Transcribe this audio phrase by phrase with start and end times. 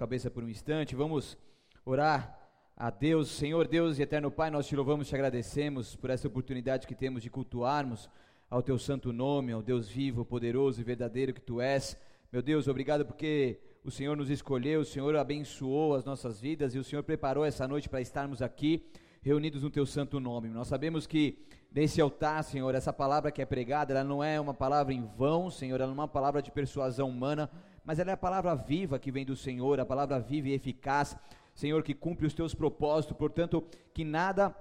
[0.00, 1.36] cabeça por um instante, vamos
[1.84, 2.34] orar
[2.74, 6.86] a Deus, Senhor Deus e eterno Pai, nós te louvamos, te agradecemos por essa oportunidade
[6.86, 8.08] que temos de cultuarmos
[8.48, 11.98] ao teu santo nome, ao Deus vivo, poderoso e verdadeiro que tu és.
[12.32, 16.78] Meu Deus, obrigado porque o Senhor nos escolheu, o Senhor abençoou as nossas vidas e
[16.78, 18.82] o Senhor preparou essa noite para estarmos aqui
[19.20, 20.48] reunidos no teu santo nome.
[20.48, 24.54] Nós sabemos que nesse altar, Senhor, essa palavra que é pregada, ela não é uma
[24.54, 27.50] palavra em vão, Senhor, ela não é uma palavra de persuasão humana,
[27.84, 31.16] mas ela é a palavra viva que vem do Senhor, a palavra viva e eficaz
[31.54, 34.54] Senhor, que cumpre os teus propósitos, portanto, que nada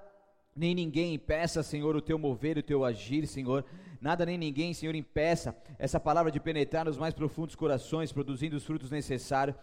[0.56, 3.64] nem ninguém impeça, Senhor, o teu mover, o teu agir, Senhor.
[4.02, 8.66] Nada nem ninguém, Senhor, impeça essa palavra de penetrar nos mais profundos corações, produzindo os
[8.66, 9.56] frutos necessários.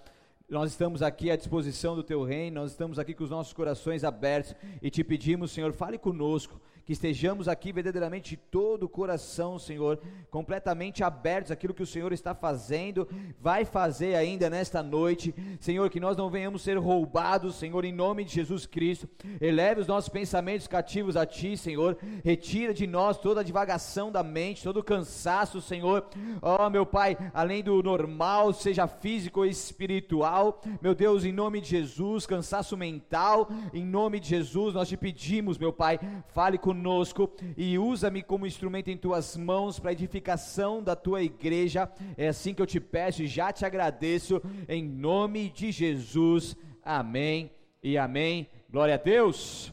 [0.48, 4.04] Nós estamos aqui à disposição do teu reino, nós estamos aqui com os nossos corações
[4.04, 9.58] abertos e te pedimos, Senhor, fale conosco, que estejamos aqui verdadeiramente de todo o coração,
[9.58, 9.98] Senhor,
[10.30, 13.08] completamente abertos àquilo que o Senhor está fazendo,
[13.40, 18.24] vai fazer ainda nesta noite, Senhor, que nós não venhamos ser roubados, Senhor, em nome
[18.24, 19.08] de Jesus Cristo,
[19.40, 24.22] eleve os nossos pensamentos cativos a Ti, Senhor, retira de nós toda a divagação da
[24.22, 26.06] mente, todo o cansaço, Senhor,
[26.40, 31.60] ó oh, meu Pai, além do normal, seja físico ou espiritual, meu Deus, em nome
[31.60, 36.75] de Jesus, cansaço mental, em nome de Jesus, nós te pedimos, meu Pai, fale conosco
[36.76, 41.90] conosco e usa-me como instrumento em tuas mãos para edificação da tua igreja.
[42.16, 46.54] É assim que eu te peço e já te agradeço em nome de Jesus.
[46.82, 47.50] Amém
[47.82, 48.48] e amém.
[48.68, 49.72] Glória a Deus.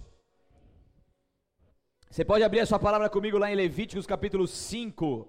[2.09, 5.27] Você pode abrir a sua palavra comigo lá em Levíticos capítulo 5.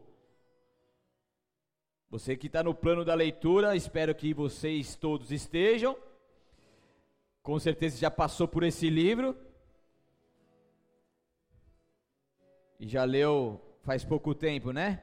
[2.09, 5.97] Você que está no plano da leitura, espero que vocês todos estejam.
[7.43, 9.37] Com certeza já passou por esse livro.
[12.79, 15.03] E já leu faz pouco tempo, né?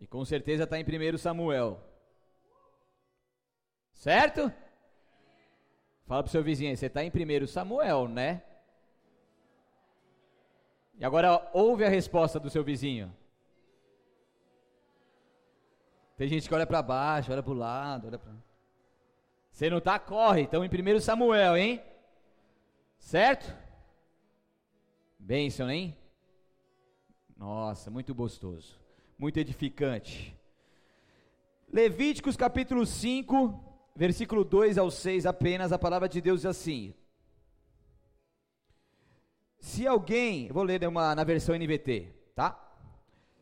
[0.00, 1.82] E com certeza está em 1 Samuel.
[3.92, 4.52] Certo?
[6.06, 8.42] Fala para o seu vizinho, você está em 1 Samuel, né?
[10.98, 13.14] E agora ouve a resposta do seu vizinho.
[16.16, 18.32] Tem gente que olha para baixo, olha para o lado, olha para.
[19.50, 20.42] Você não está, corre.
[20.42, 21.82] Então em 1 Samuel, hein?
[22.98, 23.65] Certo?
[25.26, 25.98] Bênção, hein?
[27.36, 28.78] Nossa, muito gostoso,
[29.18, 30.38] muito edificante.
[31.68, 36.94] Levíticos capítulo 5, versículo 2 ao 6 apenas, a palavra de Deus diz assim:
[39.58, 42.56] Se alguém, vou ler uma, na versão NVT, tá?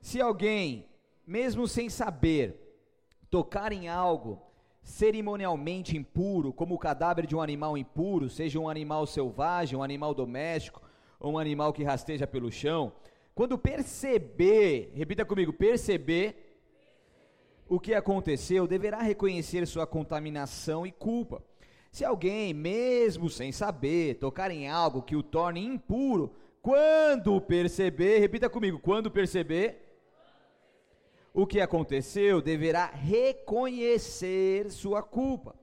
[0.01, 0.89] Se alguém,
[1.27, 2.81] mesmo sem saber,
[3.29, 4.41] tocar em algo
[4.83, 10.15] cerimonialmente impuro, como o cadáver de um animal impuro, seja um animal selvagem, um animal
[10.15, 10.84] doméstico,
[11.19, 12.93] ou um animal que rasteja pelo chão,
[13.35, 16.57] quando perceber, repita comigo, perceber
[17.69, 21.43] o que aconteceu, deverá reconhecer sua contaminação e culpa.
[21.91, 28.49] Se alguém, mesmo sem saber, tocar em algo que o torne impuro, quando perceber, repita
[28.49, 29.99] comigo, quando perceber
[31.33, 35.55] o que aconteceu, deverá reconhecer sua culpa.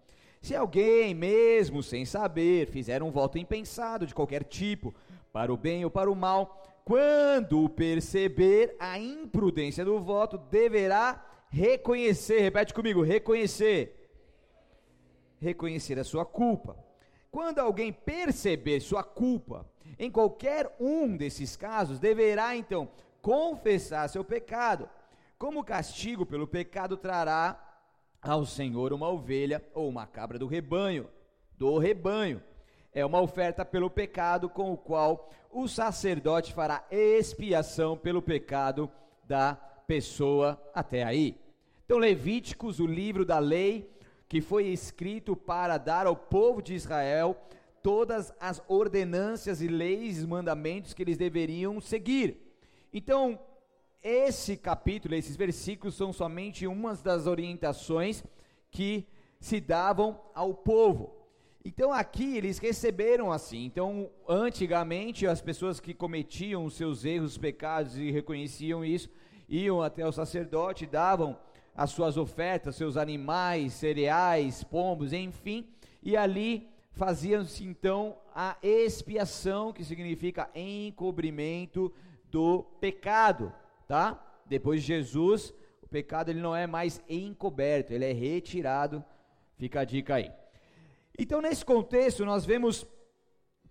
[0.41, 4.93] Se alguém, mesmo sem saber, fizer um voto impensado de qualquer tipo,
[5.31, 12.39] para o bem ou para o mal, quando perceber a imprudência do voto, deverá reconhecer,
[12.39, 13.97] repete comigo, reconhecer.
[15.39, 16.77] Reconhecer a sua culpa.
[17.31, 19.65] Quando alguém perceber sua culpa,
[19.97, 22.89] em qualquer um desses casos, deverá então
[23.21, 24.89] confessar seu pecado.
[25.37, 27.59] Como castigo pelo pecado, trará
[28.21, 31.07] ao Senhor uma ovelha ou uma cabra do rebanho,
[31.57, 32.41] do rebanho
[32.93, 38.89] é uma oferta pelo pecado com o qual o sacerdote fará expiação pelo pecado
[39.25, 39.55] da
[39.87, 41.37] pessoa até aí.
[41.85, 43.89] Então, Levíticos, o livro da lei,
[44.27, 47.35] que foi escrito para dar ao povo de Israel
[47.81, 52.37] todas as ordenâncias e leis e mandamentos que eles deveriam seguir.
[52.93, 53.39] Então,
[54.03, 58.23] esse capítulo, esses versículos são somente umas das orientações
[58.69, 59.07] que
[59.39, 61.20] se davam ao povo.
[61.63, 63.65] Então aqui eles receberam assim.
[63.65, 69.09] Então, antigamente, as pessoas que cometiam os seus erros, pecados e reconheciam isso,
[69.47, 71.37] iam até o sacerdote, davam
[71.75, 75.67] as suas ofertas, seus animais, cereais, pombos, enfim,
[76.01, 81.93] e ali faziam-se então a expiação, que significa encobrimento
[82.29, 83.53] do pecado,
[83.87, 84.21] tá?
[84.45, 89.03] Depois de Jesus, o pecado ele não é mais encoberto, ele é retirado.
[89.57, 90.31] Fica a dica aí.
[91.23, 92.83] Então, nesse contexto, nós vemos,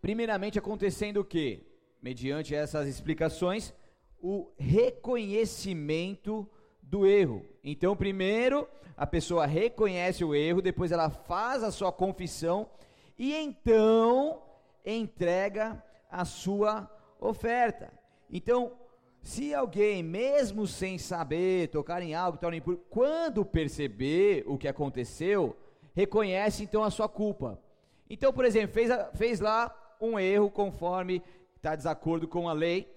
[0.00, 1.67] primeiramente, acontecendo o que?
[2.00, 3.75] Mediante essas explicações,
[4.23, 6.49] o reconhecimento
[6.81, 7.44] do erro.
[7.64, 12.70] Então, primeiro a pessoa reconhece o erro, depois ela faz a sua confissão
[13.19, 14.41] e então
[14.87, 16.88] entrega a sua
[17.19, 17.93] oferta.
[18.31, 18.79] Então,
[19.25, 25.56] se alguém, mesmo sem saber, tocar em algo, impuro, quando perceber o que aconteceu,
[25.95, 27.59] reconhece então a sua culpa.
[28.09, 31.23] Então, por exemplo, fez, fez lá um erro conforme
[31.57, 32.91] está desacordo com a lei,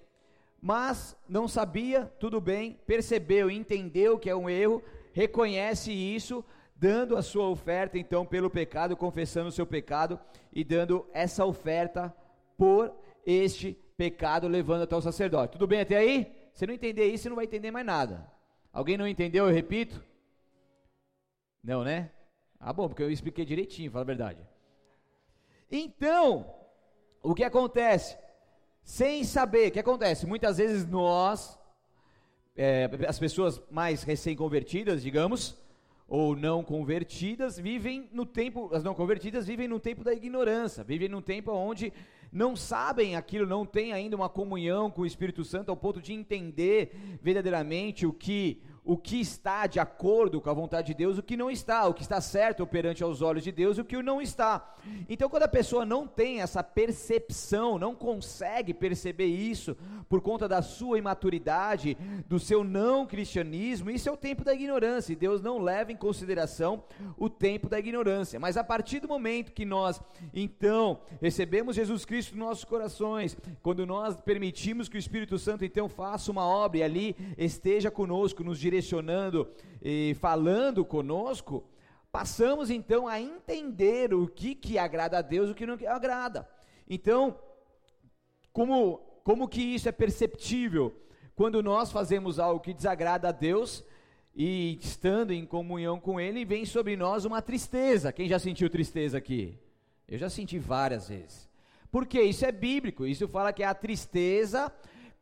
[0.62, 4.82] mas não sabia, tudo bem, percebeu, entendeu que é um erro,
[5.12, 6.44] reconhece isso,
[6.76, 10.20] dando a sua oferta então pelo pecado, confessando o seu pecado
[10.54, 12.16] e dando essa oferta
[12.58, 12.94] por
[13.26, 15.54] este pecado, levando até o sacerdote.
[15.54, 16.32] Tudo bem até aí?
[16.54, 18.32] Se não entender isso, você não vai entender mais nada.
[18.72, 19.48] Alguém não entendeu?
[19.48, 20.04] Eu repito?
[21.64, 22.10] Não, né?
[22.66, 24.40] Ah, bom, porque eu expliquei direitinho, fala a verdade.
[25.70, 26.54] Então,
[27.22, 28.18] o que acontece?
[28.84, 29.70] sem saber.
[29.70, 30.26] O que acontece?
[30.26, 31.58] Muitas vezes nós,
[32.56, 35.58] é, as pessoas mais recém-convertidas, digamos,
[36.08, 41.08] ou não convertidas, vivem no tempo, as não convertidas vivem no tempo da ignorância, vivem
[41.08, 41.92] num tempo onde
[42.32, 46.14] não sabem aquilo, não têm ainda uma comunhão com o Espírito Santo ao ponto de
[46.14, 51.24] entender verdadeiramente o que o que está de acordo com a vontade de Deus, o
[51.24, 54.22] que não está, o que está certo perante aos olhos de Deus, o que não
[54.22, 54.76] está.
[55.08, 59.78] Então, quando a pessoa não tem essa percepção, não consegue perceber isso
[60.10, 61.98] por conta da sua imaturidade,
[62.28, 65.96] do seu não cristianismo, isso é o tempo da ignorância, e Deus não leva em
[65.96, 66.84] consideração
[67.18, 68.40] o tempo da ignorância.
[68.40, 70.02] Mas a partir do momento que nós,
[70.34, 75.88] então, recebemos Jesus Cristo nos nossos corações, quando nós permitimos que o Espírito Santo, então,
[75.88, 78.73] faça uma obra e ali esteja conosco, nos direcionando
[79.82, 81.64] e falando conosco,
[82.12, 86.48] passamos então a entender o que, que agrada a Deus e o que não agrada.
[86.90, 87.38] Então,
[88.52, 90.96] como, como que isso é perceptível?
[91.36, 93.84] Quando nós fazemos algo que desagrada a Deus
[94.36, 98.14] e estando em comunhão com Ele, vem sobre nós uma tristeza.
[98.14, 99.58] Quem já sentiu tristeza aqui?
[100.08, 101.50] Eu já senti várias vezes.
[101.92, 104.72] Porque isso é bíblico, isso fala que é a tristeza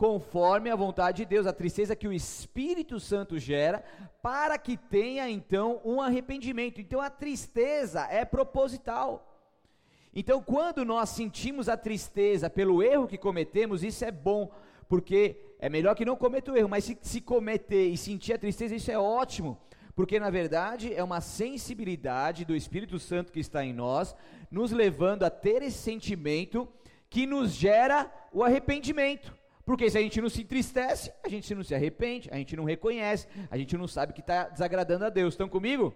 [0.01, 3.83] conforme a vontade de Deus, a tristeza que o Espírito Santo gera,
[4.19, 6.81] para que tenha então um arrependimento.
[6.81, 9.31] Então a tristeza é proposital.
[10.11, 14.49] Então, quando nós sentimos a tristeza pelo erro que cometemos, isso é bom,
[14.89, 18.39] porque é melhor que não cometa o erro, mas se, se cometer e sentir a
[18.39, 19.55] tristeza, isso é ótimo,
[19.95, 24.15] porque na verdade é uma sensibilidade do Espírito Santo que está em nós,
[24.49, 26.67] nos levando a ter esse sentimento
[27.07, 29.39] que nos gera o arrependimento.
[29.71, 32.65] Porque se a gente não se entristece, a gente não se arrepende, a gente não
[32.65, 35.33] reconhece, a gente não sabe que está desagradando a Deus.
[35.33, 35.95] Estão comigo?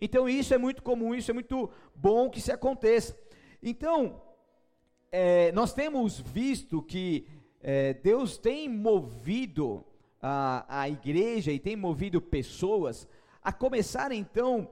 [0.00, 3.14] Então isso é muito comum, isso é muito bom que se aconteça.
[3.62, 4.22] Então,
[5.12, 7.26] é, nós temos visto que
[7.60, 9.84] é, Deus tem movido
[10.18, 13.06] a, a igreja e tem movido pessoas
[13.42, 14.66] a começar então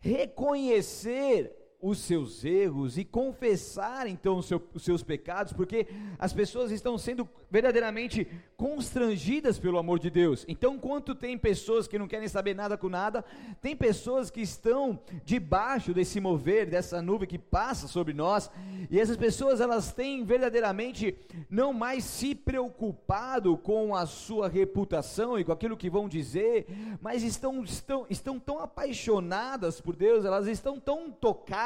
[0.00, 1.50] reconhecer
[1.80, 5.86] os seus erros e confessar então os, seu, os seus pecados, porque
[6.18, 8.26] as pessoas estão sendo verdadeiramente
[8.56, 10.44] constrangidas pelo amor de Deus.
[10.48, 13.24] Então, enquanto tem pessoas que não querem saber nada com nada,
[13.60, 18.50] tem pessoas que estão debaixo desse mover, dessa nuvem que passa sobre nós,
[18.90, 21.16] e essas pessoas elas têm verdadeiramente
[21.50, 26.66] não mais se preocupado com a sua reputação e com aquilo que vão dizer,
[27.00, 31.65] mas estão, estão, estão tão apaixonadas por Deus, elas estão tão tocadas,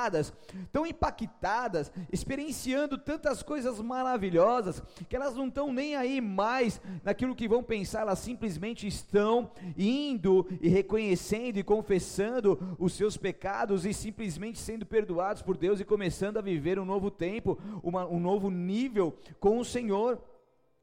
[0.73, 7.49] tão impactadas, experienciando tantas coisas maravilhosas, que elas não estão nem aí mais naquilo que
[7.49, 14.59] vão pensar, elas simplesmente estão indo e reconhecendo e confessando os seus pecados e simplesmente
[14.59, 19.17] sendo perdoados por Deus e começando a viver um novo tempo, uma, um novo nível
[19.39, 20.19] com o Senhor.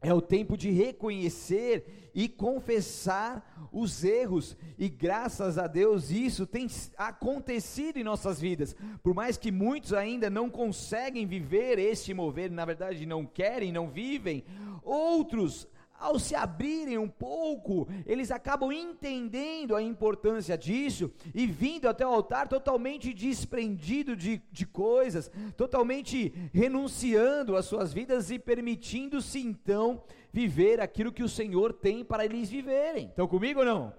[0.02, 6.68] É o tempo de reconhecer e confessar os erros, e graças a Deus isso tem
[6.98, 8.76] acontecido em nossas vidas.
[9.02, 13.90] Por mais que muitos ainda não conseguem viver este mover, na verdade não querem, não
[13.90, 14.44] vivem,
[14.84, 15.68] outros
[16.00, 22.12] ao se abrirem um pouco, eles acabam entendendo a importância disso e vindo até o
[22.12, 30.80] altar totalmente desprendido de, de coisas, totalmente renunciando às suas vidas e permitindo-se então viver
[30.80, 33.08] aquilo que o Senhor tem para eles viverem.
[33.08, 33.94] Estão comigo ou não?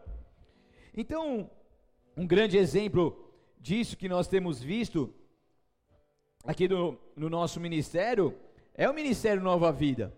[0.97, 1.51] Então,
[2.17, 5.13] um grande exemplo disso que nós temos visto
[6.45, 8.35] aqui no, no nosso ministério
[8.75, 10.17] é o Ministério Nova Vida.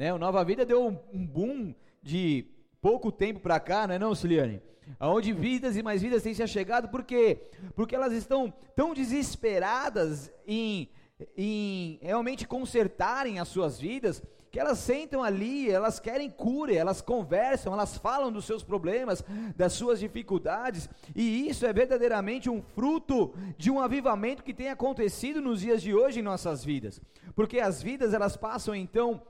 [0.00, 0.14] Né?
[0.14, 2.46] O Nova Vida deu um, um boom de
[2.80, 4.62] pouco tempo para cá, não é não, Ciliane?
[4.98, 7.50] Aonde vidas e mais vidas têm se achegado, por quê?
[7.76, 10.88] Porque elas estão tão desesperadas em,
[11.36, 17.74] em realmente consertarem as suas vidas, que elas sentam ali, elas querem cura, elas conversam,
[17.74, 19.22] elas falam dos seus problemas,
[19.54, 25.42] das suas dificuldades, e isso é verdadeiramente um fruto de um avivamento que tem acontecido
[25.42, 27.02] nos dias de hoje em nossas vidas.
[27.34, 29.20] Porque as vidas elas passam então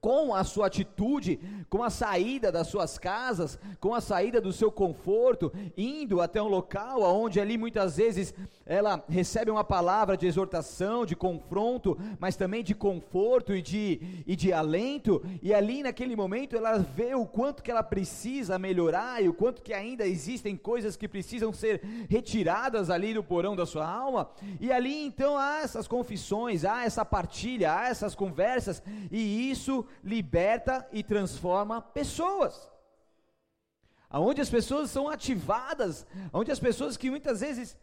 [0.00, 1.38] com a sua atitude,
[1.68, 6.48] com a saída das suas casas, com a saída do seu conforto, indo até um
[6.48, 12.64] local onde ali muitas vezes ela recebe uma palavra de exortação, de confronto, mas também
[12.64, 17.62] de conforto e de, e de alento, e ali naquele momento ela vê o quanto
[17.62, 22.88] que ela precisa melhorar e o quanto que ainda existem coisas que precisam ser retiradas
[22.88, 27.74] ali do porão da sua alma, e ali então há essas confissões, há essa partilha,
[27.74, 32.70] há essas conversas, e isso liberta e transforma pessoas.
[34.08, 37.78] Aonde as pessoas são ativadas, onde as pessoas que muitas vezes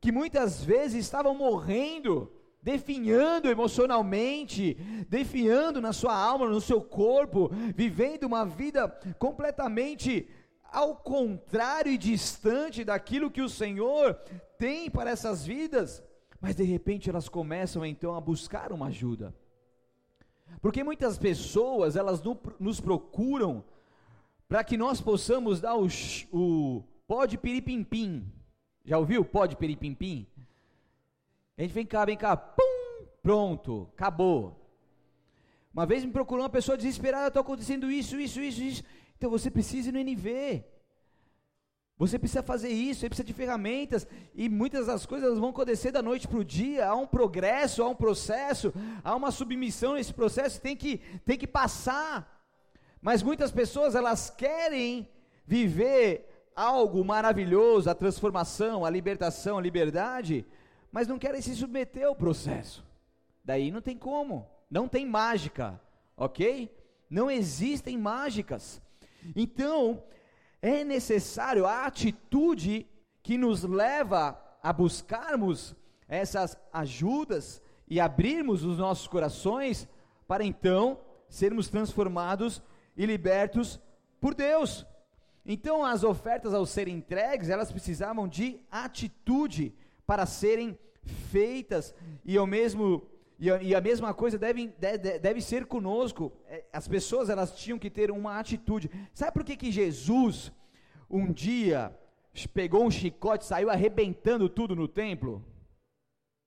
[0.00, 2.28] que muitas vezes estavam morrendo,
[2.60, 4.74] definhando emocionalmente,
[5.08, 10.28] definhando na sua alma, no seu corpo, vivendo uma vida completamente
[10.64, 14.14] ao contrário e distante daquilo que o Senhor
[14.58, 16.02] tem para essas vidas,
[16.40, 19.32] mas de repente elas começam então a buscar uma ajuda.
[20.60, 22.22] Porque muitas pessoas, elas
[22.58, 23.64] nos procuram
[24.48, 25.88] para que nós possamos dar o,
[26.32, 28.30] o pó de piripimpim.
[28.84, 30.26] Já ouviu pó de piripimpim?
[31.56, 34.58] A gente vem cá, vem cá, pum, pronto, acabou.
[35.72, 38.84] Uma vez me procurou uma pessoa desesperada, está acontecendo isso, isso, isso, isso.
[39.16, 40.64] Então você precisa ir no NV.
[42.02, 46.02] Você precisa fazer isso, você precisa de ferramentas, e muitas das coisas vão acontecer da
[46.02, 50.60] noite para o dia, há um progresso, há um processo, há uma submissão nesse processo,
[50.60, 52.44] tem que, tem que passar.
[53.00, 55.08] Mas muitas pessoas, elas querem
[55.46, 60.44] viver algo maravilhoso, a transformação, a libertação, a liberdade,
[60.90, 62.84] mas não querem se submeter ao processo.
[63.44, 65.80] Daí não tem como, não tem mágica,
[66.16, 66.68] ok?
[67.08, 68.82] Não existem mágicas.
[69.36, 70.02] Então,
[70.62, 72.86] é necessário a atitude
[73.20, 75.74] que nos leva a buscarmos
[76.08, 79.88] essas ajudas e abrirmos os nossos corações
[80.26, 82.62] para então sermos transformados
[82.96, 83.80] e libertos
[84.20, 84.86] por Deus.
[85.44, 89.74] Então, as ofertas ao serem entregues, elas precisavam de atitude
[90.06, 90.78] para serem
[91.30, 91.92] feitas,
[92.24, 93.02] e ao mesmo
[93.42, 96.30] e a, e a mesma coisa deve, deve, deve, ser conosco.
[96.46, 98.88] É, as pessoas elas tinham que ter uma atitude.
[99.12, 100.52] Sabe por que, que Jesus
[101.10, 101.92] um dia
[102.54, 105.44] pegou um chicote e saiu arrebentando tudo no templo?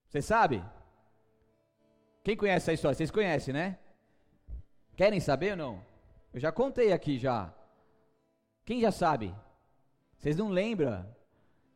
[0.07, 0.63] Você sabe?
[2.23, 2.95] Quem conhece essa história?
[2.95, 3.77] Vocês conhecem, né?
[4.95, 5.85] Querem saber ou não?
[6.33, 7.53] Eu já contei aqui já.
[8.63, 9.35] Quem já sabe?
[10.17, 11.05] Vocês não lembram?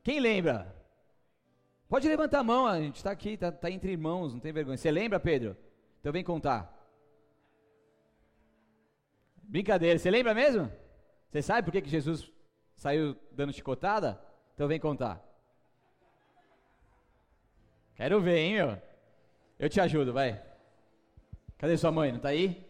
[0.01, 0.73] Quem lembra?
[1.89, 4.77] Pode levantar a mão, a gente está aqui, está tá entre irmãos, não tem vergonha.
[4.77, 5.57] Você lembra, Pedro?
[5.99, 6.71] Então vem contar.
[9.41, 10.71] Brincadeira, você lembra mesmo?
[11.31, 12.31] Você sabe por que, que Jesus
[12.75, 14.21] saiu dando chicotada?
[14.53, 15.19] Então vem contar.
[17.95, 18.81] Quero ver, hein, meu?
[19.57, 20.39] Eu te ajudo, vai.
[21.57, 22.11] Cadê sua mãe?
[22.11, 22.65] Não está aí?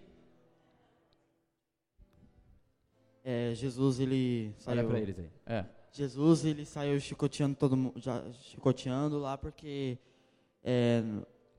[3.23, 4.79] É, Jesus, ele saiu...
[4.79, 5.29] Olha para eles aí.
[5.45, 5.78] É.
[5.91, 7.95] Jesus ele saiu chicoteando todo mundo,
[8.41, 9.97] chicoteando lá porque
[10.63, 11.03] é,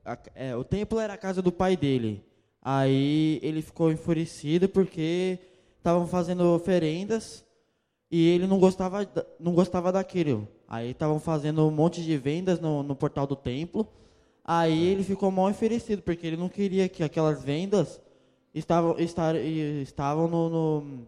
[0.05, 2.23] a, é, o templo era a casa do pai dele.
[2.61, 5.39] Aí ele ficou enfurecido porque
[5.77, 7.43] estavam fazendo oferendas
[8.09, 9.09] e ele não gostava
[9.39, 10.47] não gostava daquilo.
[10.67, 13.87] Aí estavam fazendo um monte de vendas no, no portal do templo.
[14.43, 18.01] Aí ele ficou mal enfurecido porque ele não queria que aquelas vendas
[18.53, 21.07] estavam estar, estavam no, no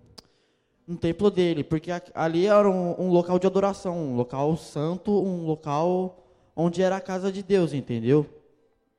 [0.88, 5.46] um templo dele, porque ali era um, um, local de adoração, um local santo, um
[5.46, 8.28] local onde era a casa de Deus, entendeu?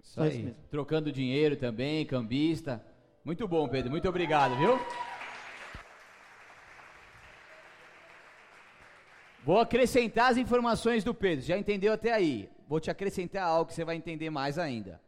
[0.02, 0.46] Isso aí.
[0.46, 2.84] Isso Trocando dinheiro também, cambista.
[3.24, 3.90] Muito bom, Pedro.
[3.90, 4.78] Muito obrigado, viu?
[9.44, 11.44] Vou acrescentar as informações do Pedro.
[11.44, 12.48] Já entendeu até aí?
[12.66, 15.00] Vou te acrescentar algo que você vai entender mais ainda.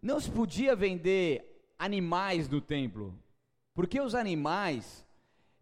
[0.00, 3.18] Não se podia vender animais no templo,
[3.74, 5.04] porque os animais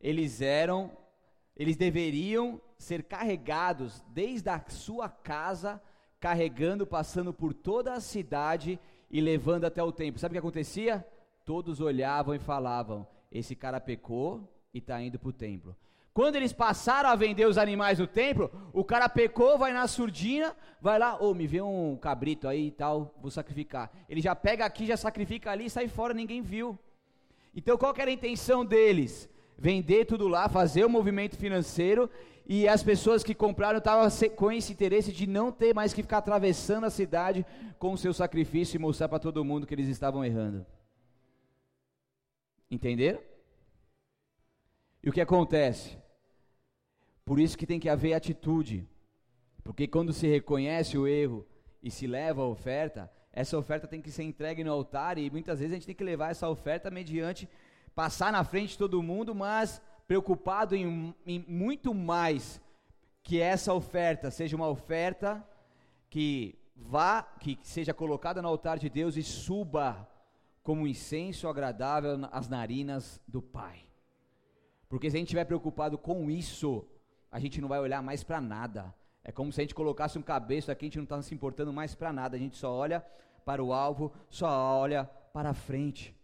[0.03, 0.91] eles eram,
[1.57, 5.81] eles deveriam ser carregados desde a sua casa,
[6.19, 8.79] carregando, passando por toda a cidade
[9.11, 10.19] e levando até o templo.
[10.19, 11.07] Sabe o que acontecia?
[11.45, 15.77] Todos olhavam e falavam: esse cara pecou e está indo para o templo.
[16.13, 20.55] Quando eles passaram a vender os animais no templo, o cara pecou, vai na surdina,
[20.79, 23.91] vai lá, ô, oh, me vê um cabrito aí e tal, vou sacrificar.
[24.11, 26.79] Ele já pega aqui, já sacrifica ali sai fora, ninguém viu.
[27.55, 29.29] Então qual era a intenção deles?
[29.59, 32.11] Vender tudo lá, fazer o movimento financeiro
[32.47, 36.19] e as pessoas que compraram estavam com esse interesse de não ter mais que ficar
[36.19, 37.47] atravessando a cidade
[37.79, 40.67] com o seu sacrifício e mostrar para todo mundo que eles estavam errando.
[42.71, 43.21] Entenderam?
[45.03, 45.97] E o que acontece?
[47.25, 48.89] Por isso que tem que haver atitude.
[49.63, 51.47] Porque quando se reconhece o erro
[51.83, 55.61] e se leva a oferta, essa oferta tem que ser entregue no altar e muitas
[55.61, 57.49] vezes a gente tem que levar essa oferta mediante
[57.95, 62.61] passar na frente de todo mundo, mas preocupado em, em muito mais
[63.23, 65.47] que essa oferta seja uma oferta
[66.11, 70.09] que vá, que seja colocada no altar de Deus e suba
[70.63, 73.85] como incenso agradável às narinas do Pai.
[74.89, 76.87] Porque se a gente estiver preocupado com isso,
[77.31, 78.95] a gente não vai olhar mais para nada.
[79.25, 81.73] É como se a gente colocasse um cabeço aqui, a gente não está se importando
[81.73, 83.01] mais para nada, a gente só olha
[83.45, 86.15] para o alvo, só olha para frente.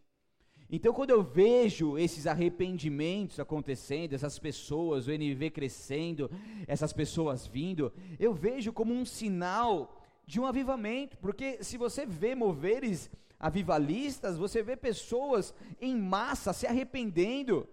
[0.70, 6.30] Então, quando eu vejo esses arrependimentos acontecendo, essas pessoas, o NV crescendo,
[6.66, 12.34] essas pessoas vindo, eu vejo como um sinal de um avivamento, porque se você vê
[12.34, 13.10] moveres
[13.40, 17.66] avivalistas, você vê pessoas em massa se arrependendo,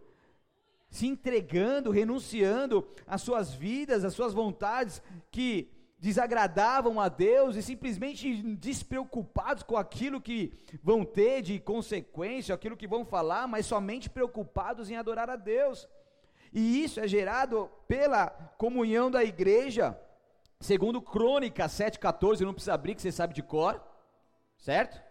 [0.90, 5.75] se entregando, renunciando às suas vidas, às suas vontades que
[6.06, 12.88] desagradavam a Deus e simplesmente despreocupados com aquilo que vão ter de consequência, aquilo que
[12.88, 15.88] vão falar, mas somente preocupados em adorar a Deus.
[16.54, 20.00] E isso é gerado pela comunhão da igreja,
[20.60, 23.84] segundo Crônica 7,14, não precisa abrir, que você sabe de cor,
[24.60, 25.02] certo?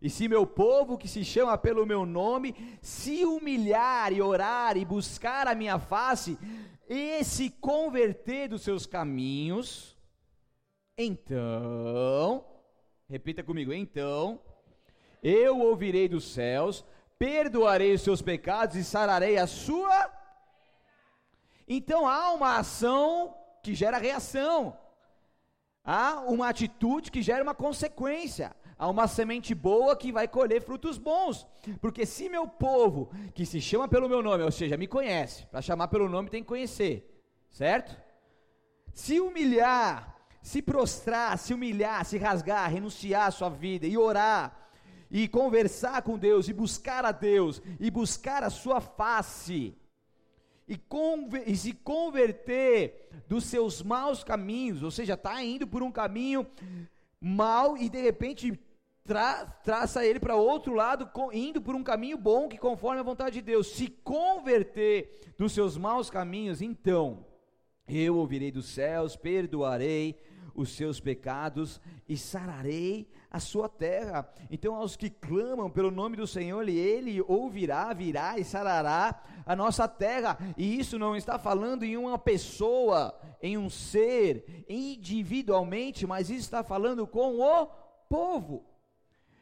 [0.00, 4.84] E se meu povo, que se chama pelo meu nome, se humilhar e orar e
[4.84, 6.38] buscar a minha face,
[6.88, 9.98] e se converter dos seus caminhos,
[11.02, 12.44] então,
[13.08, 14.40] repita comigo, então,
[15.22, 16.84] eu ouvirei dos céus,
[17.18, 20.10] perdoarei os seus pecados e sararei a sua.
[21.68, 24.76] Então há uma ação que gera reação,
[25.84, 30.96] há uma atitude que gera uma consequência há uma semente boa que vai colher frutos
[30.96, 31.46] bons.
[31.82, 35.60] Porque se meu povo, que se chama pelo meu nome, ou seja, me conhece, para
[35.60, 37.94] chamar pelo nome tem que conhecer, certo?
[38.94, 44.68] Se humilhar, se prostrar, se humilhar, se rasgar, renunciar à sua vida e orar,
[45.10, 49.76] e conversar com Deus, e buscar a Deus, e buscar a sua face,
[50.68, 50.80] e,
[51.46, 56.46] e se converter dos seus maus caminhos, ou seja, está indo por um caminho
[57.20, 58.58] mal e de repente
[59.04, 63.34] tra, traça ele para outro lado, indo por um caminho bom que conforme a vontade
[63.34, 67.26] de Deus, se converter dos seus maus caminhos, então
[67.88, 70.16] eu ouvirei dos céus, perdoarei
[70.62, 74.28] os seus pecados e sararei a sua terra.
[74.50, 79.86] Então, aos que clamam pelo nome do Senhor, ele ouvirá, virá e sarará a nossa
[79.86, 80.38] terra.
[80.56, 86.62] E isso não está falando em uma pessoa, em um ser, individualmente, mas isso está
[86.62, 87.66] falando com o
[88.08, 88.64] povo.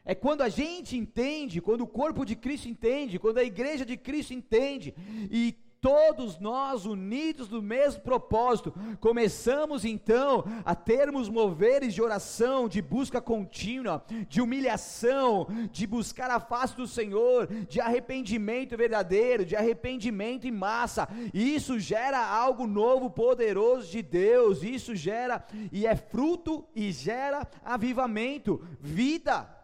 [0.05, 3.97] É quando a gente entende, quando o corpo de Cristo entende, quando a igreja de
[3.97, 4.93] Cristo entende,
[5.29, 12.81] e todos nós unidos no mesmo propósito, começamos então a termos moveres de oração, de
[12.81, 20.47] busca contínua, de humilhação, de buscar a face do Senhor, de arrependimento verdadeiro, de arrependimento
[20.47, 21.07] em massa.
[21.33, 24.63] Isso gera algo novo, poderoso de Deus.
[24.63, 29.58] Isso gera e é fruto e gera avivamento, vida.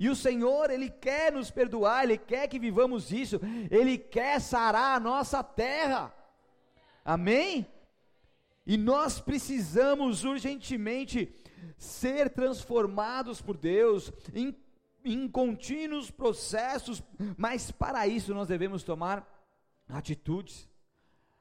[0.00, 3.38] E o Senhor, Ele quer nos perdoar, Ele quer que vivamos isso,
[3.70, 6.10] Ele quer sarar a nossa terra.
[7.04, 7.66] Amém?
[8.66, 11.30] E nós precisamos urgentemente
[11.76, 14.56] ser transformados por Deus em,
[15.04, 17.02] em contínuos processos,
[17.36, 19.28] mas para isso nós devemos tomar
[19.86, 20.66] atitudes.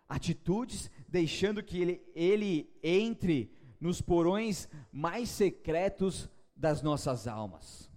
[0.09, 7.88] Atitudes deixando que Ele, ele entre nos porões mais secretos das nossas almas.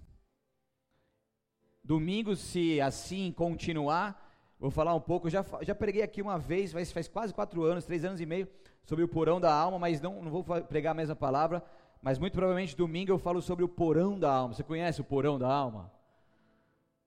[1.84, 5.28] Domingo, se assim continuar, vou falar um pouco.
[5.28, 8.48] Já, já preguei aqui uma vez, faz, faz quase quatro anos, três anos e meio,
[8.84, 11.62] sobre o porão da alma, mas não, não vou pregar a mesma palavra.
[12.00, 14.54] Mas muito provavelmente domingo eu falo sobre o porão da alma.
[14.54, 15.92] Você conhece o porão da alma?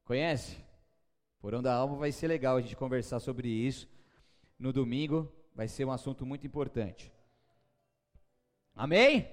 [0.03, 0.57] Conhece?
[1.39, 3.87] Porão da alma vai ser legal a gente conversar sobre isso
[4.59, 5.31] no domingo.
[5.53, 7.11] Vai ser um assunto muito importante.
[8.75, 9.29] Amém?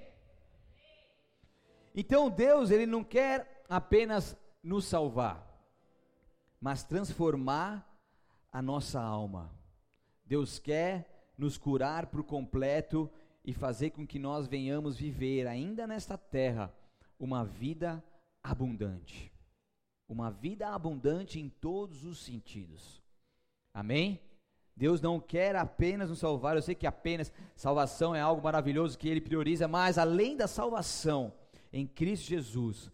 [1.95, 5.47] Então Deus, Ele não quer apenas nos salvar,
[6.61, 7.89] mas transformar
[8.53, 9.51] a nossa alma.
[10.25, 13.11] Deus quer nos curar por completo
[13.45, 16.73] e fazer com que nós venhamos viver ainda nesta terra
[17.19, 18.03] uma vida
[18.43, 19.33] abundante.
[20.09, 23.03] Uma vida abundante em todos os sentidos.
[23.73, 24.21] Amém?
[24.77, 29.09] Deus não quer apenas nos salvar, eu sei que apenas salvação é algo maravilhoso que
[29.09, 31.33] Ele prioriza, mas além da salvação
[31.73, 32.91] em Cristo Jesus,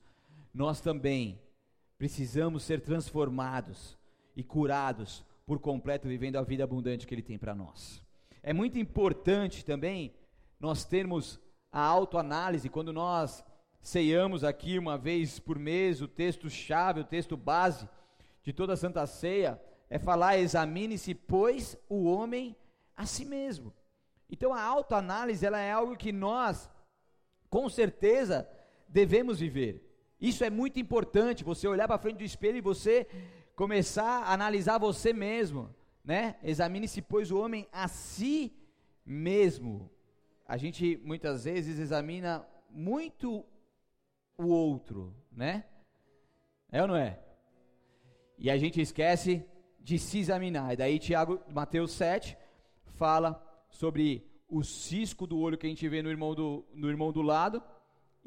[0.52, 1.40] nós também
[1.98, 3.98] precisamos ser transformados.
[4.36, 8.00] e curados por completo, vivendo a vida abundante que Ele tem para nós.
[8.40, 10.14] É muito importante também
[10.60, 11.40] nós termos
[11.72, 13.44] a autoanálise quando nós
[13.80, 17.88] ceiamos aqui uma vez por mês o texto-chave, o texto base
[18.42, 22.54] de toda a Santa Ceia, é falar: examine-se, pois, o homem
[22.96, 23.74] a si mesmo.
[24.30, 26.70] Então a autoanálise ela é algo que nós,
[27.50, 28.48] com certeza,
[28.86, 29.87] devemos viver.
[30.20, 33.06] Isso é muito importante, você olhar para frente do espelho e você
[33.54, 35.72] começar a analisar você mesmo,
[36.04, 36.36] né?
[36.42, 38.52] Examine-se, pois, o homem a si
[39.04, 39.90] mesmo.
[40.46, 43.44] A gente muitas vezes examina muito
[44.36, 45.64] o outro, né?
[46.70, 47.20] É ou não é?
[48.36, 49.44] E a gente esquece
[49.78, 50.72] de se examinar.
[50.72, 52.36] E daí Tiago, Mateus 7,
[52.86, 57.12] fala sobre o cisco do olho que a gente vê no irmão do, no irmão
[57.12, 57.62] do lado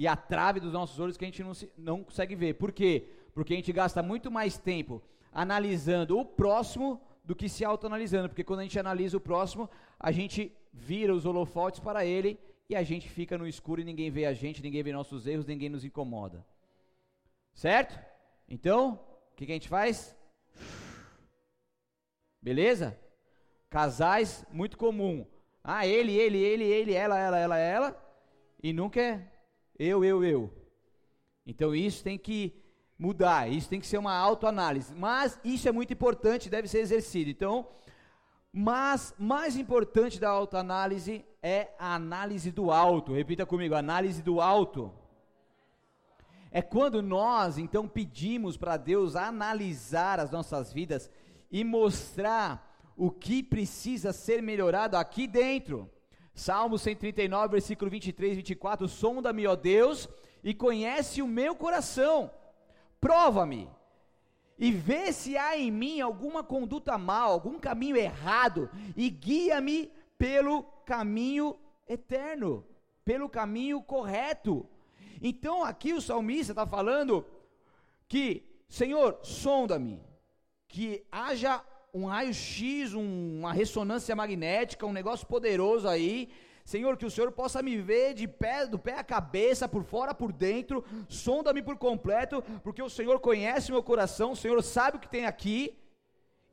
[0.01, 2.55] e a trave dos nossos olhos que a gente não, se, não consegue ver.
[2.55, 3.07] Por quê?
[3.35, 4.99] Porque a gente gasta muito mais tempo
[5.31, 8.27] analisando o próximo do que se autoanalisando.
[8.27, 12.75] Porque quando a gente analisa o próximo, a gente vira os holofotes para ele e
[12.75, 15.69] a gente fica no escuro e ninguém vê a gente, ninguém vê nossos erros, ninguém
[15.69, 16.43] nos incomoda.
[17.53, 18.03] Certo?
[18.49, 18.99] Então,
[19.33, 20.17] o que, que a gente faz?
[22.41, 22.99] Beleza?
[23.69, 25.27] Casais, muito comum.
[25.63, 28.15] Ah, ele, ele, ele, ele, ela, ela, ela, ela.
[28.63, 29.31] E nunca é
[29.77, 30.53] eu, eu, eu.
[31.45, 32.53] Então isso tem que
[32.97, 34.93] mudar, isso tem que ser uma autoanálise.
[34.95, 37.29] Mas isso é muito importante, deve ser exercido.
[37.29, 37.67] Então,
[38.53, 43.13] mas mais importante da autoanálise é a análise do alto.
[43.13, 44.93] Repita comigo, análise do alto.
[46.51, 51.09] É quando nós então pedimos para Deus analisar as nossas vidas
[51.49, 55.89] e mostrar o que precisa ser melhorado aqui dentro.
[56.33, 60.07] Salmo 139, versículo 23 e 24: Sonda-me, ó Deus,
[60.43, 62.31] e conhece o meu coração.
[62.99, 63.69] Prova-me
[64.61, 70.61] e vê se há em mim alguma conduta mal, algum caminho errado, e guia-me pelo
[70.85, 72.63] caminho eterno,
[73.03, 74.69] pelo caminho correto.
[75.19, 77.25] Então aqui o salmista está falando
[78.07, 79.99] que, Senhor, sonda-me,
[80.67, 81.63] que haja
[81.93, 86.29] um raio-x, um, uma ressonância magnética, um negócio poderoso aí,
[86.63, 90.13] Senhor, que o Senhor possa me ver de pé, do pé à cabeça, por fora,
[90.13, 94.99] por dentro, sonda-me por completo, porque o Senhor conhece meu coração, o Senhor sabe o
[94.99, 95.77] que tem aqui,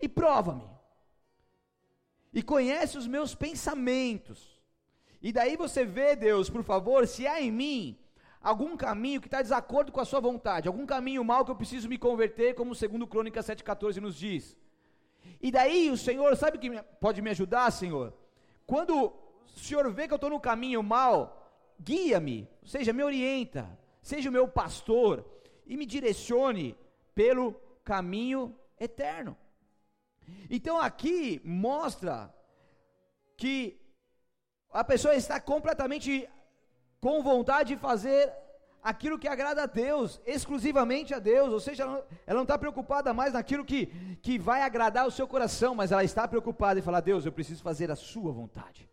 [0.01, 0.69] e prova-me.
[2.33, 4.61] E conhece os meus pensamentos.
[5.21, 7.99] E daí você vê, Deus, por favor, se há em mim
[8.41, 11.89] algum caminho que está desacordo com a sua vontade, algum caminho mal que eu preciso
[11.89, 14.57] me converter, como segundo Crônica 7,14 nos diz.
[15.41, 18.13] E daí o Senhor, sabe que pode me ajudar, Senhor?
[18.67, 19.13] Quando o
[19.57, 24.33] Senhor vê que eu estou no caminho mal, guia-me, ou seja, me orienta, seja o
[24.33, 25.25] meu pastor
[25.67, 26.77] e me direcione
[27.15, 29.37] pelo caminho eterno.
[30.51, 32.33] Então aqui mostra
[33.37, 33.81] que
[34.71, 36.29] a pessoa está completamente
[37.01, 38.33] com vontade de fazer
[38.83, 41.85] aquilo que agrada a Deus, exclusivamente a Deus, ou seja,
[42.27, 43.87] ela não está preocupada mais naquilo que,
[44.23, 47.63] que vai agradar o seu coração, mas ela está preocupada em falar: Deus, eu preciso
[47.63, 48.89] fazer a Sua vontade.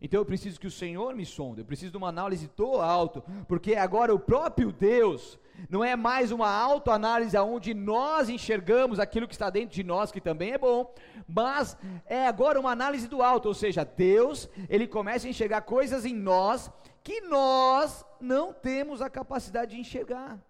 [0.00, 3.22] Então eu preciso que o Senhor me sonde, eu preciso de uma análise do alto,
[3.48, 5.38] porque agora o próprio Deus
[5.70, 10.20] não é mais uma autoanálise onde nós enxergamos aquilo que está dentro de nós, que
[10.20, 10.94] também é bom,
[11.26, 16.04] mas é agora uma análise do alto, ou seja, Deus, ele começa a enxergar coisas
[16.04, 16.70] em nós
[17.06, 20.44] que nós não temos a capacidade de enxergar.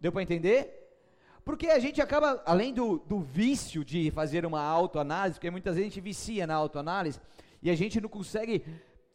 [0.00, 0.60] Deu para entender?
[1.44, 5.86] Porque a gente acaba, além do, do vício de fazer uma autoanálise, porque muitas vezes
[5.86, 7.20] a gente vicia na autoanálise,
[7.62, 8.64] e a gente não consegue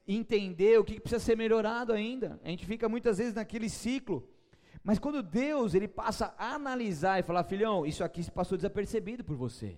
[0.07, 2.39] entender o que precisa ser melhorado ainda.
[2.41, 4.25] A gente fica muitas vezes naquele ciclo.
[4.81, 9.25] Mas quando Deus ele passa a analisar e falar, filhão, isso aqui se passou desapercebido
[9.25, 9.77] por você.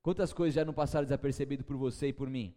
[0.00, 2.54] Quantas coisas já não passaram desapercebido por você e por mim?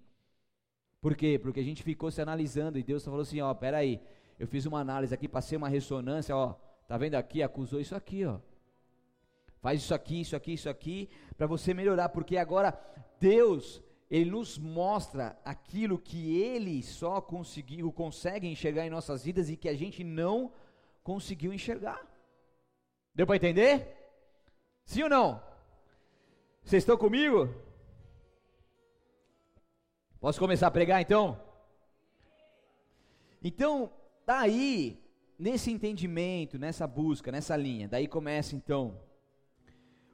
[1.05, 1.37] Por quê?
[1.37, 4.01] Porque a gente ficou se analisando e Deus falou assim, ó, peraí,
[4.39, 6.55] eu fiz uma análise aqui, passei uma ressonância, ó,
[6.87, 8.39] tá vendo aqui, acusou isso aqui, ó.
[9.61, 12.75] Faz isso aqui, isso aqui, isso aqui, para você melhorar, porque agora
[13.19, 19.55] Deus, ele nos mostra aquilo que ele só conseguiu, consegue enxergar em nossas vidas e
[19.55, 20.51] que a gente não
[21.03, 22.01] conseguiu enxergar.
[23.13, 23.95] Deu para entender?
[24.85, 25.39] Sim ou não?
[26.63, 27.53] Vocês estão comigo?
[30.25, 31.39] Posso começar a pregar então?
[33.43, 33.91] Então,
[34.25, 34.99] daí,
[35.37, 38.99] nesse entendimento, nessa busca, nessa linha, daí começa então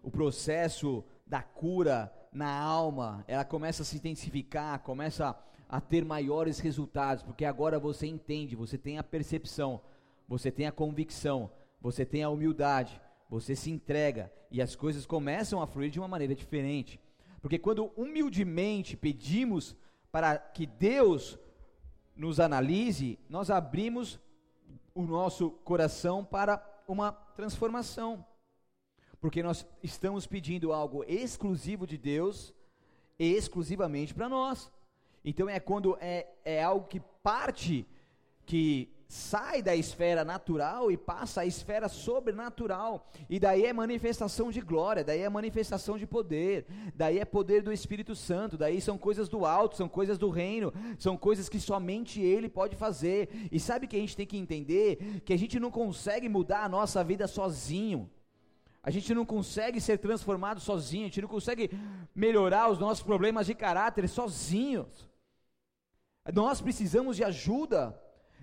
[0.04, 5.34] o processo da cura na alma, ela começa a se intensificar, começa
[5.70, 9.80] a ter maiores resultados, porque agora você entende, você tem a percepção,
[10.28, 15.62] você tem a convicção, você tem a humildade, você se entrega e as coisas começam
[15.62, 17.00] a fluir de uma maneira diferente.
[17.42, 19.74] Porque quando humildemente pedimos
[20.12, 21.40] para que Deus
[22.16, 24.20] nos analise, nós abrimos
[24.94, 28.26] o nosso coração para uma transformação.
[29.20, 32.54] Porque nós estamos pedindo algo exclusivo de Deus,
[33.18, 34.72] exclusivamente para nós.
[35.24, 37.86] Então é quando é, é algo que parte,
[38.46, 43.06] que sai da esfera natural e passa à esfera sobrenatural.
[43.30, 47.74] E daí é manifestação de glória, daí é manifestação de poder, daí é poder do
[47.74, 52.22] Espírito Santo, daí são coisas do alto, são coisas do reino, são coisas que somente
[52.22, 53.50] Ele pode fazer.
[53.52, 55.22] E sabe que a gente tem que entender?
[55.26, 58.10] Que a gente não consegue mudar a nossa vida sozinho.
[58.82, 61.70] A gente não consegue ser transformado sozinho, a gente não consegue
[62.16, 65.12] melhorar os nossos problemas de caráter sozinhos.
[66.34, 68.00] Nós precisamos de ajuda.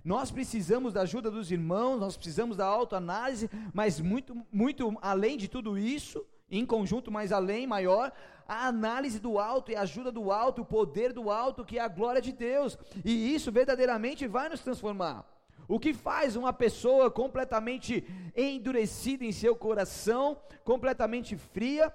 [0.08, 5.48] Nós precisamos da ajuda dos irmãos, nós precisamos da autoanálise, mas muito, muito além de
[5.48, 8.10] tudo isso, em conjunto, mais além, maior,
[8.48, 11.82] a análise do alto e a ajuda do alto, o poder do alto, que é
[11.82, 12.78] a glória de Deus.
[13.04, 15.26] E isso verdadeiramente vai nos transformar.
[15.68, 18.02] O que faz uma pessoa completamente
[18.34, 21.92] endurecida em seu coração, completamente fria,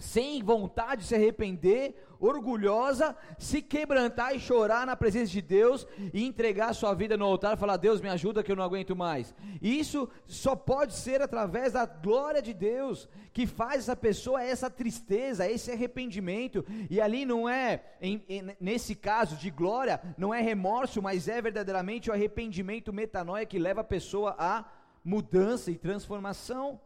[0.00, 6.24] sem vontade de se arrepender, orgulhosa, se quebrantar e chorar na presença de Deus e
[6.24, 9.34] entregar sua vida no altar falar: Deus, me ajuda que eu não aguento mais.
[9.60, 15.50] Isso só pode ser através da glória de Deus que faz essa pessoa essa tristeza,
[15.50, 16.64] esse arrependimento.
[16.90, 21.40] E ali não é, em, em, nesse caso de glória, não é remorso, mas é
[21.40, 24.64] verdadeiramente o arrependimento metanoia que leva a pessoa a
[25.04, 26.80] mudança e transformação.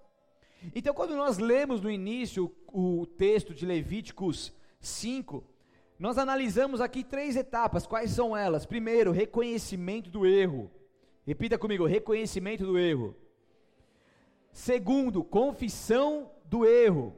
[0.72, 5.44] Então, quando nós lemos no início o texto de Levíticos 5,
[5.98, 7.86] nós analisamos aqui três etapas.
[7.86, 8.66] Quais são elas?
[8.66, 10.70] Primeiro, reconhecimento do erro.
[11.26, 13.16] Repita comigo: reconhecimento do erro.
[14.52, 17.16] Segundo, confissão do erro.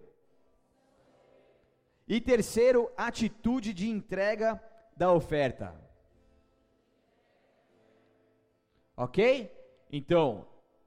[2.08, 4.62] E terceiro, atitude de entrega
[4.96, 5.74] da oferta.
[8.96, 9.52] Ok?
[9.90, 10.46] Então,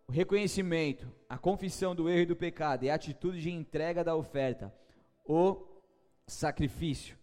[0.10, 4.16] o reconhecimento, a confissão do erro e do pecado e a atitude de entrega da
[4.16, 4.74] oferta,
[5.24, 5.56] o
[6.26, 7.16] sacrifício.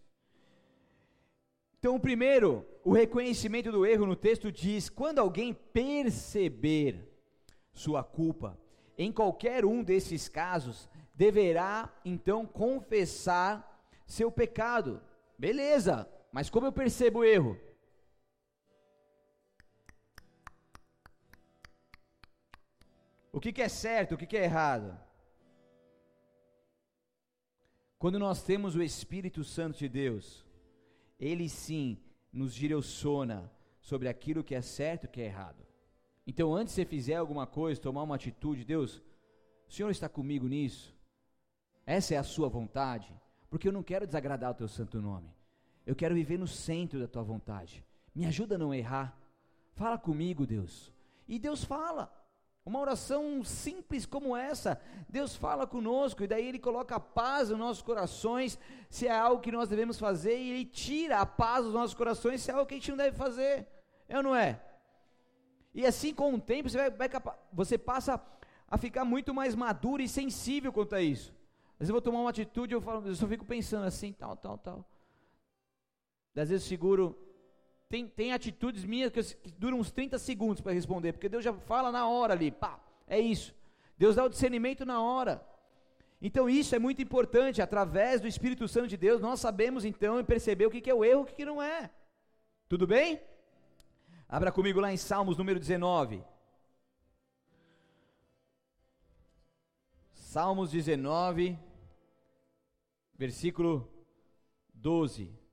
[1.77, 7.11] Então, primeiro, o reconhecimento do erro no texto diz: quando alguém perceber
[7.73, 8.57] sua culpa,
[8.97, 15.01] em qualquer um desses casos, deverá então confessar seu pecado.
[15.37, 17.59] Beleza, mas como eu percebo o erro?
[23.37, 24.97] O que, que é certo, o que, que é errado?
[27.99, 30.43] Quando nós temos o Espírito Santo de Deus,
[31.19, 31.99] ele sim
[32.33, 35.63] nos direciona sobre aquilo que é certo e que é errado.
[36.25, 39.03] Então, antes de você fizer alguma coisa, tomar uma atitude, Deus,
[39.67, 40.97] o Senhor está comigo nisso?
[41.85, 43.15] Essa é a sua vontade?
[43.51, 45.31] Porque eu não quero desagradar o teu santo nome.
[45.85, 47.85] Eu quero viver no centro da tua vontade.
[48.15, 49.15] Me ajuda a não errar.
[49.75, 50.91] Fala comigo, Deus.
[51.27, 52.16] E Deus fala.
[52.67, 54.77] Uma oração simples como essa,
[55.07, 59.41] Deus fala conosco e daí Ele coloca a paz nos nossos corações, se é algo
[59.41, 62.65] que nós devemos fazer, e Ele tira a paz dos nossos corações, se é algo
[62.65, 63.65] que a gente não deve fazer,
[64.09, 64.61] é ou não é?
[65.73, 67.09] E assim com o tempo você, vai, vai,
[67.53, 68.21] você passa
[68.67, 71.33] a ficar muito mais maduro e sensível quanto a isso.
[71.75, 74.35] Às vezes eu vou tomar uma atitude, eu, falo, eu só fico pensando assim, tal,
[74.35, 74.85] tal, tal.
[76.35, 77.17] Às vezes eu seguro
[77.89, 81.53] tem, tem atitudes minhas que, que duram uns 30 segundos para responder, porque Deus já
[81.53, 83.55] fala na hora ali, pá, é isso.
[83.97, 85.45] Deus dá o discernimento na hora.
[86.21, 90.23] Então isso é muito importante, através do Espírito Santo de Deus, nós sabemos então e
[90.23, 91.89] perceber o que, que é o erro e o que, que não é.
[92.67, 93.21] Tudo bem?
[94.27, 96.23] Abra comigo lá em Salmos número 19.
[100.13, 101.57] Salmos 19,
[103.15, 103.89] versículo
[104.73, 105.46] 12.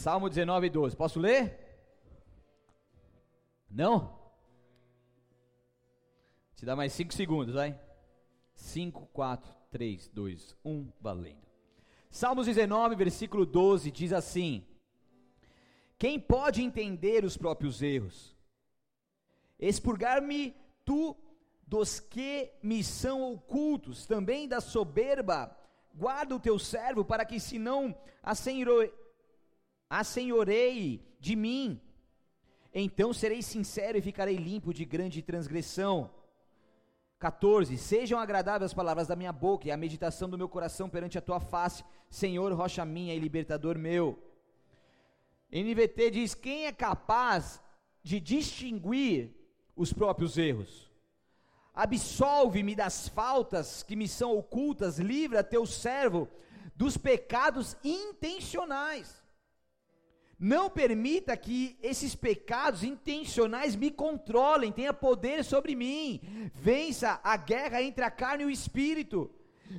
[0.00, 0.96] Salmo 19, 12.
[0.96, 1.58] Posso ler?
[3.70, 4.18] Não?
[6.56, 7.78] Te dá mais 5 segundos, vai.
[8.54, 11.46] 5, 4, 3, 2, 1, valendo.
[12.10, 14.66] Salmos 19, versículo 12 diz assim:
[15.98, 18.34] Quem pode entender os próprios erros?
[19.58, 21.14] Expurgar-me tu
[21.66, 25.54] dos que me são ocultos, também da soberba,
[25.94, 28.90] guarda o teu servo, para que se não assenhore,
[29.90, 31.80] assenhorei de mim.
[32.72, 36.08] Então serei sincero e ficarei limpo de grande transgressão.
[37.18, 37.76] 14.
[37.76, 41.20] Sejam agradáveis as palavras da minha boca e a meditação do meu coração perante a
[41.20, 44.18] tua face, Senhor, rocha minha e libertador meu.
[45.52, 47.60] NVT diz: quem é capaz
[48.02, 49.34] de distinguir
[49.76, 50.88] os próprios erros?
[51.74, 56.28] Absolve-me das faltas que me são ocultas, livra teu servo
[56.74, 59.19] dos pecados intencionais.
[60.42, 66.18] Não permita que esses pecados intencionais me controlem, tenha poder sobre mim.
[66.54, 69.30] Vença a guerra entre a carne e o espírito.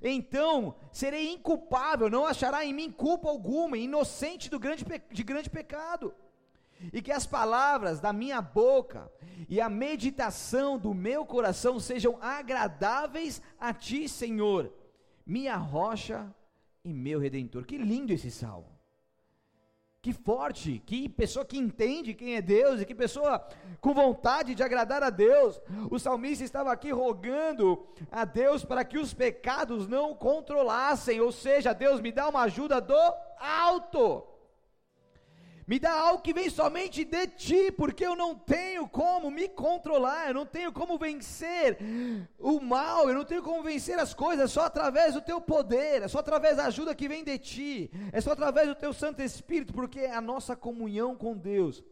[0.03, 6.13] Então serei inculpável, não achará em mim culpa alguma, inocente do grande, de grande pecado.
[6.93, 9.11] E que as palavras da minha boca
[9.49, 14.71] e a meditação do meu coração sejam agradáveis a ti, Senhor,
[15.25, 16.31] minha rocha
[16.85, 17.65] e meu redentor.
[17.65, 18.70] Que lindo esse salmo.
[20.01, 23.47] Que forte, que pessoa que entende quem é Deus e que pessoa
[23.79, 25.61] com vontade de agradar a Deus.
[25.91, 31.71] O salmista estava aqui rogando a Deus para que os pecados não controlassem, ou seja,
[31.71, 32.97] Deus me dá uma ajuda do
[33.37, 34.30] alto.
[35.67, 40.29] Me dá algo que vem somente de ti, porque eu não tenho como me controlar,
[40.29, 41.77] eu não tenho como vencer
[42.39, 46.07] o mal, eu não tenho como vencer as coisas, só através do teu poder, é
[46.07, 49.73] só através da ajuda que vem de ti, é só através do teu Santo Espírito,
[49.73, 51.83] porque é a nossa comunhão com Deus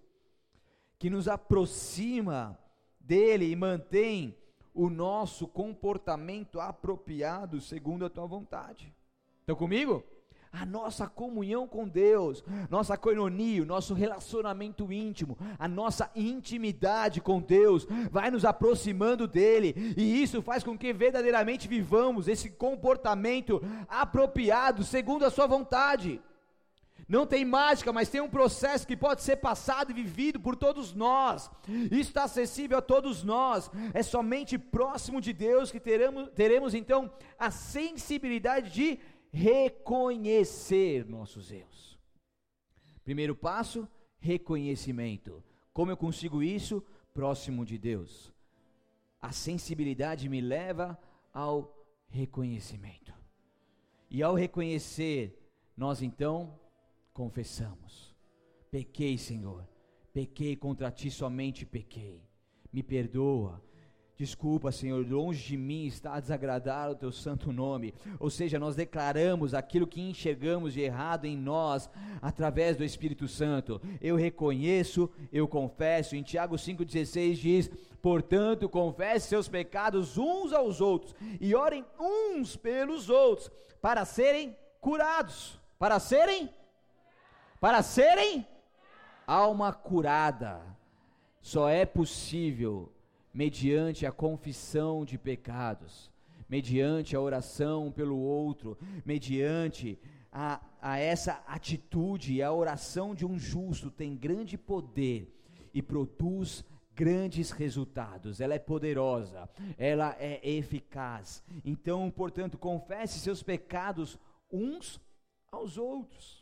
[0.98, 2.60] que nos aproxima
[3.00, 4.38] dele e mantém
[4.74, 8.94] o nosso comportamento apropriado segundo a tua vontade.
[9.40, 10.04] Estão comigo?
[10.52, 17.88] A nossa comunhão com Deus, nossa coinonia, nosso relacionamento íntimo, a nossa intimidade com Deus,
[18.12, 25.24] vai nos aproximando dele, e isso faz com que verdadeiramente vivamos esse comportamento apropriado, segundo
[25.24, 26.22] a Sua vontade.
[27.08, 30.94] Não tem mágica, mas tem um processo que pode ser passado e vivido por todos
[30.94, 31.50] nós.
[31.68, 33.72] Isso está acessível a todos nós.
[33.96, 39.00] É somente próximo de Deus que teremos, teremos então a sensibilidade de
[39.32, 41.98] reconhecer nossos erros.
[43.04, 43.88] Primeiro passo,
[44.20, 45.44] reconhecimento.
[45.74, 46.84] Como eu consigo isso?
[47.14, 48.34] Próximo de Deus.
[49.22, 50.98] A sensibilidade me leva
[51.34, 51.76] ao
[52.08, 53.14] reconhecimento.
[54.10, 55.38] E ao reconhecer,
[55.76, 56.60] nós então
[57.14, 58.16] confessamos:
[58.72, 59.68] Pequei, Senhor,
[60.14, 62.24] pequei contra ti, somente pequei.
[62.72, 63.64] Me perdoa,
[64.20, 67.94] Desculpa, Senhor, longe de mim está a desagradar o teu santo nome.
[68.20, 71.90] Ou seja, nós declaramos aquilo que enxergamos de errado em nós
[72.22, 73.82] através do Espírito Santo.
[74.02, 76.18] Eu reconheço, eu confesso.
[76.18, 83.10] Em Tiago 5,16 diz: Portanto, confesse seus pecados uns aos outros e orem uns pelos
[83.10, 83.50] outros
[83.82, 85.58] para serem curados.
[85.80, 86.54] Para serem?
[87.58, 88.46] Para serem?
[89.26, 90.60] Alma curada.
[91.42, 92.92] Só é possível
[93.34, 96.12] mediante a confissão de pecados,
[96.48, 100.00] mediante a oração pelo outro, mediante
[100.32, 105.34] a, a essa atitude, a oração de um justo tem grande poder
[105.74, 106.64] e produz
[106.96, 108.42] grandes resultados.
[108.42, 111.44] Ela é poderosa, ela é eficaz.
[111.64, 114.20] Então, portanto, confesse seus pecados
[114.52, 115.00] uns
[115.52, 116.39] aos outros.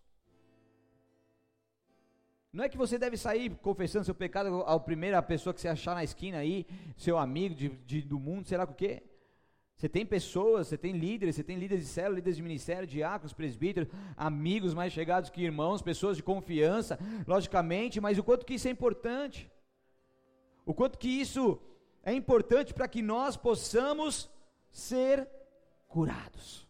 [2.52, 5.94] Não é que você deve sair confessando seu pecado à primeira pessoa que você achar
[5.94, 9.04] na esquina aí, seu amigo de, de, do mundo, sei lá o quê.
[9.76, 13.34] Você tem pessoas, você tem líderes, você tem líderes de célula, líderes de ministério, diáconos,
[13.34, 18.68] presbíteros, amigos mais chegados que irmãos, pessoas de confiança, logicamente, mas o quanto que isso
[18.68, 19.52] é importante.
[20.66, 21.62] O quanto que isso
[22.02, 24.32] é importante para que nós possamos
[24.72, 25.30] ser
[25.88, 26.68] curados.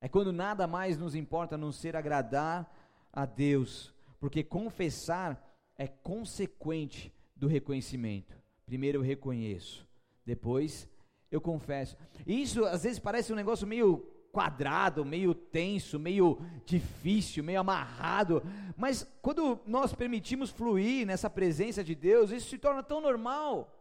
[0.00, 2.68] É quando nada mais nos importa não ser agradar
[3.12, 5.42] a Deus, porque confessar
[5.76, 8.36] é consequente do reconhecimento.
[8.66, 9.86] Primeiro eu reconheço,
[10.24, 10.88] depois
[11.30, 11.96] eu confesso.
[12.26, 13.98] Isso às vezes parece um negócio meio
[14.32, 18.42] quadrado, meio tenso, meio difícil, meio amarrado,
[18.76, 23.74] mas quando nós permitimos fluir nessa presença de Deus, isso se torna tão normal.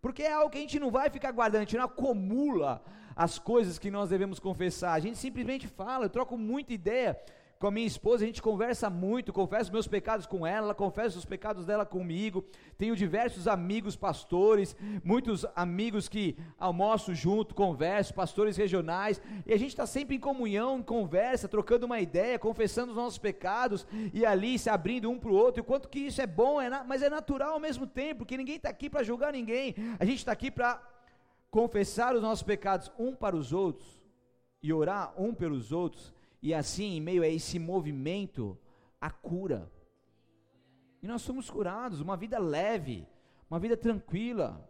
[0.00, 2.82] Porque é algo que a gente não vai ficar guardando, a gente não acumula
[3.16, 4.92] as coisas que nós devemos confessar.
[4.92, 7.18] A gente simplesmente fala, eu troco muita ideia
[7.58, 11.24] com a minha esposa, a gente conversa muito, confesso meus pecados com ela, confessa os
[11.24, 12.44] pecados dela comigo.
[12.76, 19.70] Tenho diversos amigos pastores, muitos amigos que almoço junto, converso, pastores regionais, e a gente
[19.70, 23.84] está sempre em comunhão, em conversa, trocando uma ideia, confessando os nossos pecados
[24.14, 25.60] e ali se abrindo um para o outro.
[25.60, 28.36] E o quanto que isso é bom, é mas é natural ao mesmo tempo, porque
[28.36, 30.80] ninguém está aqui para julgar ninguém, a gente está aqui para
[31.50, 34.00] confessar os nossos pecados um para os outros
[34.62, 38.58] e orar um pelos outros e assim, em meio a esse movimento,
[39.00, 39.70] a cura.
[41.02, 43.06] E nós somos curados, uma vida leve,
[43.50, 44.68] uma vida tranquila.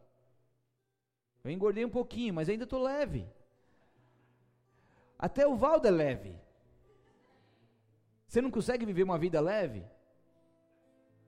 [1.44, 3.28] Eu engordei um pouquinho, mas ainda estou leve.
[5.18, 6.38] Até o Valdo é leve.
[8.26, 9.84] Você não consegue viver uma vida leve?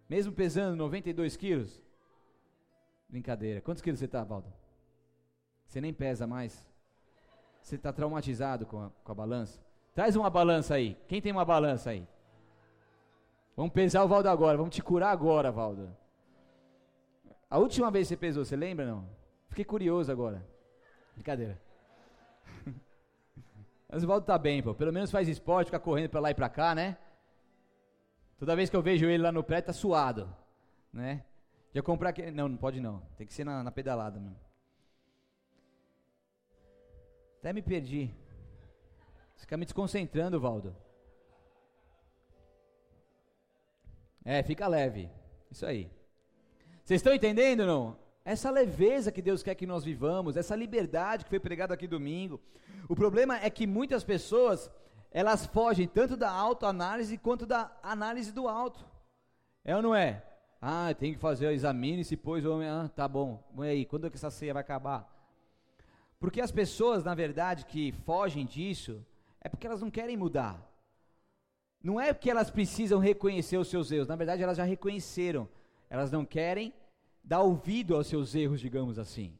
[0.09, 1.82] Mesmo pesando 92 quilos?
[3.09, 3.61] Brincadeira.
[3.61, 4.53] Quantos quilos você está, Valdo?
[5.66, 6.68] Você nem pesa mais.
[7.62, 9.61] Você está traumatizado com a, com a balança?
[9.95, 10.97] Traz uma balança aí.
[11.09, 12.07] Quem tem uma balança aí?
[13.57, 14.57] Vamos pesar o Valdo agora.
[14.57, 15.95] Vamos te curar agora, Valdo.
[17.49, 19.09] A última vez que você pesou, você lembra não?
[19.49, 20.47] Fiquei curioso agora.
[21.14, 21.61] Brincadeira.
[23.88, 24.74] Mas o Valdo tá bem, pô.
[24.74, 26.97] Pelo menos faz esporte, fica correndo para lá e para cá, né?
[28.38, 30.34] Toda vez que eu vejo ele lá no prédio, tá suado,
[30.93, 31.24] né?
[31.74, 32.30] Já comprar aqui.
[32.30, 33.03] Não, não pode não.
[33.16, 34.38] Tem que ser na, na pedalada mesmo.
[37.41, 38.14] Até me perdi.
[39.41, 40.76] Você fica me desconcentrando, Valdo.
[44.22, 45.09] É, fica leve.
[45.51, 45.91] Isso aí.
[46.84, 47.97] Vocês estão entendendo não?
[48.22, 52.38] Essa leveza que Deus quer que nós vivamos, essa liberdade que foi pregada aqui domingo.
[52.86, 54.70] O problema é que muitas pessoas,
[55.11, 58.84] elas fogem tanto da autoanálise quanto da análise do alto.
[59.64, 60.22] É ou não é?
[60.61, 63.43] Ah, tem que fazer o exame, se pois o homem, ah, tá bom.
[63.57, 65.11] E aí, quando é que essa ceia vai acabar?
[66.18, 69.03] Porque as pessoas, na verdade, que fogem disso,
[69.41, 70.66] é porque elas não querem mudar.
[71.82, 75.49] Não é porque elas precisam reconhecer os seus erros, na verdade elas já reconheceram.
[75.88, 76.72] Elas não querem
[77.24, 79.36] dar ouvido aos seus erros, digamos assim.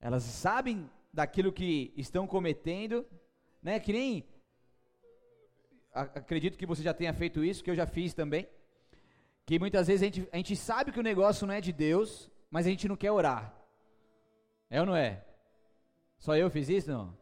[0.00, 3.06] Elas sabem daquilo que estão cometendo,
[3.62, 3.78] né?
[3.78, 4.24] Que nem
[5.92, 8.48] acredito que você já tenha feito isso, que eu já fiz também.
[9.44, 12.30] Que muitas vezes a gente, a gente sabe que o negócio não é de Deus,
[12.50, 13.54] mas a gente não quer orar.
[14.70, 15.24] É ou não é?
[16.18, 16.90] Só eu fiz isso?
[16.90, 17.19] Não.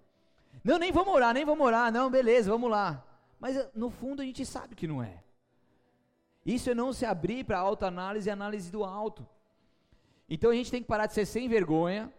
[0.64, 1.92] Não, nem vamos orar, nem vamos orar.
[1.92, 3.04] Não, beleza, vamos lá.
[3.38, 5.22] Mas no fundo a gente sabe que não é.
[6.44, 9.26] Isso é não se abrir para autoanálise e análise do alto.
[10.28, 12.12] Então a gente tem que parar de ser sem vergonha,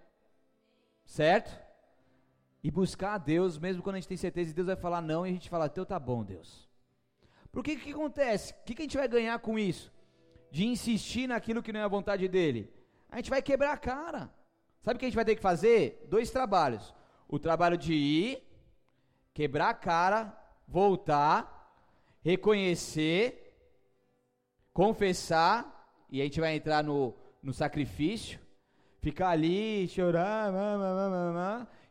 [1.05, 1.57] certo?
[2.63, 5.25] E buscar a Deus, mesmo quando a gente tem certeza que Deus vai falar não,
[5.25, 6.67] e a gente fala, então tá bom, Deus.
[7.51, 8.53] Porque o que, que acontece?
[8.53, 9.91] O que, que a gente vai ganhar com isso?
[10.51, 12.71] De insistir naquilo que não é a vontade dele?
[13.09, 14.32] A gente vai quebrar a cara.
[14.82, 16.05] Sabe o que a gente vai ter que fazer?
[16.09, 16.93] Dois trabalhos.
[17.30, 18.43] O trabalho de ir,
[19.34, 20.36] quebrar a cara,
[20.67, 21.71] voltar,
[22.21, 23.55] reconhecer,
[24.73, 28.39] confessar, e a gente vai entrar no, no sacrifício,
[28.99, 30.51] ficar ali, chorar,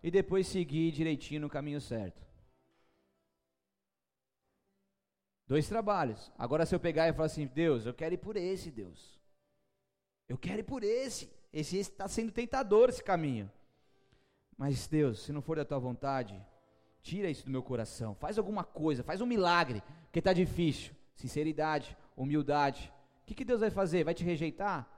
[0.02, 2.26] e depois seguir direitinho no caminho certo.
[5.46, 6.30] Dois trabalhos.
[6.36, 9.18] Agora, se eu pegar e falar assim, Deus, eu quero ir por esse, Deus.
[10.28, 11.32] Eu quero ir por esse.
[11.50, 13.50] Esse está sendo tentador esse caminho.
[14.58, 16.44] Mas, Deus, se não for da tua vontade,
[17.00, 18.16] tira isso do meu coração.
[18.16, 20.92] Faz alguma coisa, faz um milagre, porque está difícil.
[21.14, 22.92] Sinceridade, humildade.
[23.22, 24.02] O que, que Deus vai fazer?
[24.02, 24.90] Vai te rejeitar?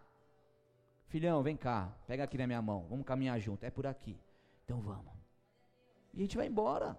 [1.09, 3.65] Filhão, vem cá, pega aqui na minha mão, vamos caminhar junto.
[3.65, 4.19] É por aqui.
[4.65, 5.13] Então vamos.
[6.15, 6.99] E a gente vai embora.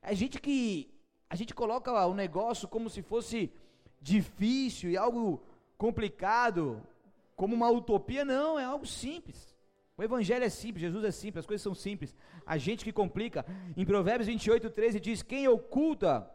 [0.00, 0.94] É gente que
[1.28, 3.52] a gente coloca o negócio como se fosse
[4.00, 5.42] difícil e algo
[5.76, 6.86] complicado,
[7.34, 9.55] como uma utopia, não, é algo simples.
[9.96, 12.14] O evangelho é simples, Jesus é simples, as coisas são simples.
[12.44, 13.46] A gente que complica.
[13.76, 16.30] Em Provérbios 28, 13 diz: Quem oculta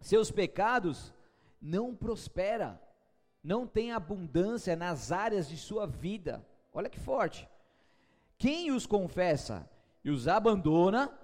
[0.00, 1.14] seus pecados
[1.60, 2.80] não prospera,
[3.42, 6.44] não tem abundância nas áreas de sua vida.
[6.72, 7.48] Olha que forte.
[8.36, 9.68] Quem os confessa
[10.04, 11.16] e os abandona,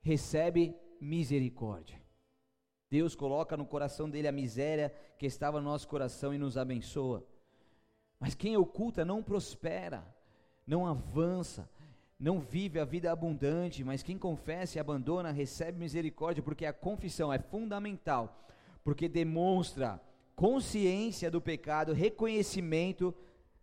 [0.00, 2.00] recebe misericórdia.
[2.90, 7.26] Deus coloca no coração dele a miséria que estava no nosso coração e nos abençoa.
[8.18, 10.06] Mas quem oculta não prospera,
[10.68, 11.68] não avança,
[12.20, 17.32] não vive a vida abundante, mas quem confessa e abandona recebe misericórdia, porque a confissão
[17.32, 18.46] é fundamental,
[18.84, 19.98] porque demonstra
[20.36, 23.14] consciência do pecado, reconhecimento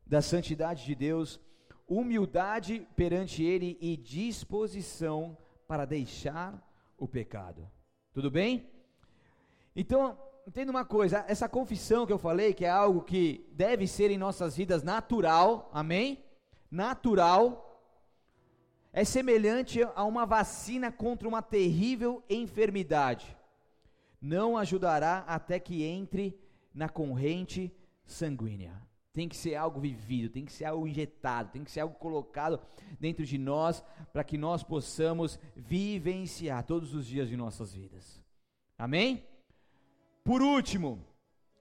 [0.06, 1.40] da santidade de Deus,
[1.88, 5.38] humildade perante Ele e disposição
[5.68, 6.60] para deixar
[6.98, 7.70] o pecado.
[8.14, 8.68] Tudo bem?
[9.76, 14.10] Então, entenda uma coisa, essa confissão que eu falei, que é algo que deve ser
[14.10, 16.25] em nossas vidas natural, amém?
[16.76, 17.82] Natural,
[18.92, 23.34] é semelhante a uma vacina contra uma terrível enfermidade.
[24.20, 26.38] Não ajudará até que entre
[26.74, 27.74] na corrente
[28.04, 28.74] sanguínea.
[29.14, 32.60] Tem que ser algo vivido, tem que ser algo injetado, tem que ser algo colocado
[33.00, 38.22] dentro de nós para que nós possamos vivenciar todos os dias de nossas vidas.
[38.78, 39.26] Amém?
[40.26, 41.00] Por último,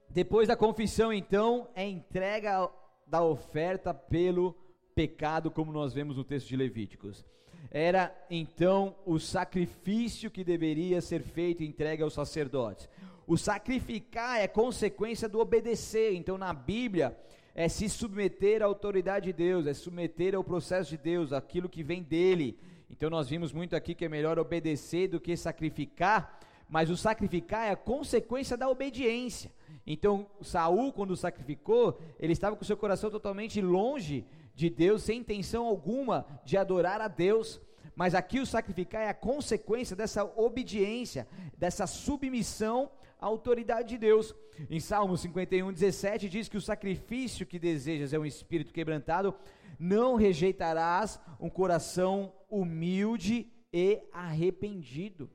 [0.09, 2.69] depois da confissão, então, é entrega
[3.07, 4.64] da oferta pelo
[4.95, 7.23] pecado, como nós vemos no texto de Levíticos.
[7.69, 12.89] Era então o sacrifício que deveria ser feito e entregue aos sacerdotes.
[13.27, 16.13] O sacrificar é consequência do obedecer.
[16.13, 17.17] Então, na Bíblia,
[17.55, 21.81] é se submeter à autoridade de Deus, é submeter ao processo de Deus, aquilo que
[21.81, 22.59] vem dele.
[22.89, 26.37] Então nós vimos muito aqui que é melhor obedecer do que sacrificar,
[26.67, 29.51] mas o sacrificar é a consequência da obediência.
[29.87, 34.25] Então Saul, quando sacrificou, ele estava com seu coração totalmente longe
[34.55, 37.61] de Deus, sem intenção alguma de adorar a Deus.
[37.95, 41.27] Mas aqui o sacrificar é a consequência dessa obediência,
[41.57, 42.89] dessa submissão
[43.19, 44.33] à autoridade de Deus.
[44.69, 49.35] Em Salmo 51, 17 diz que o sacrifício que desejas é um espírito quebrantado,
[49.77, 55.29] não rejeitarás um coração humilde e arrependido.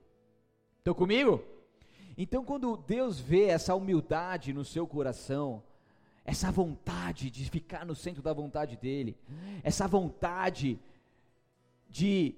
[0.79, 1.45] Estão comigo?
[2.17, 5.63] Então, quando Deus vê essa humildade no seu coração,
[6.31, 9.17] essa vontade de ficar no centro da vontade dEle,
[9.65, 10.79] essa vontade
[11.89, 12.37] de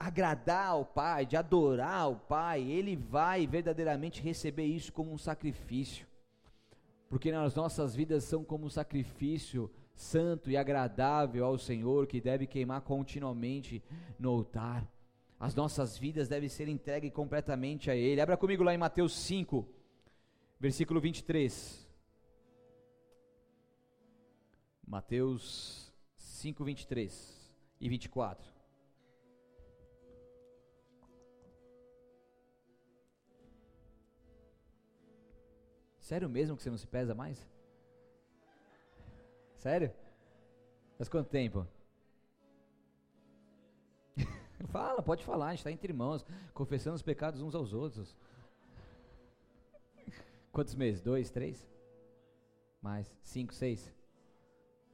[0.00, 6.06] agradar ao Pai, de adorar ao Pai, Ele vai verdadeiramente receber isso como um sacrifício,
[7.10, 12.46] porque nas nossas vidas são como um sacrifício santo e agradável ao Senhor, que deve
[12.46, 13.82] queimar continuamente
[14.18, 14.90] no altar.
[15.38, 18.18] As nossas vidas devem ser entregues completamente a Ele.
[18.18, 19.68] Abra comigo lá em Mateus 5,
[20.58, 21.85] versículo 23.
[24.86, 28.56] Mateus 5, 23 e 24.
[35.98, 37.44] Sério mesmo que você não se pesa mais?
[39.56, 39.92] Sério?
[40.96, 41.66] Faz quanto tempo?
[44.70, 46.24] Fala, pode falar, a gente está entre irmãos,
[46.54, 48.16] confessando os pecados uns aos outros.
[50.52, 51.02] Quantos meses?
[51.02, 51.68] Dois, três?
[52.80, 53.12] Mais?
[53.24, 53.92] Cinco, seis?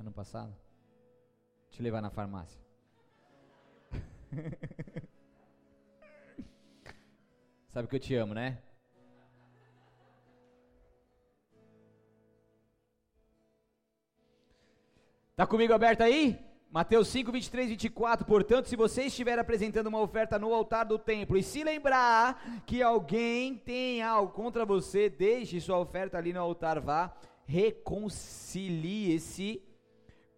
[0.03, 0.53] Ano passado?
[1.71, 2.61] Te levar na farmácia.
[7.69, 8.61] Sabe que eu te amo, né?
[15.31, 16.37] Está comigo aberto aí?
[16.69, 18.27] Mateus 5, 23, 24.
[18.27, 22.83] Portanto, se você estiver apresentando uma oferta no altar do templo e se lembrar que
[22.83, 29.63] alguém tem algo contra você, deixe sua oferta ali no altar, vá, reconcilie-se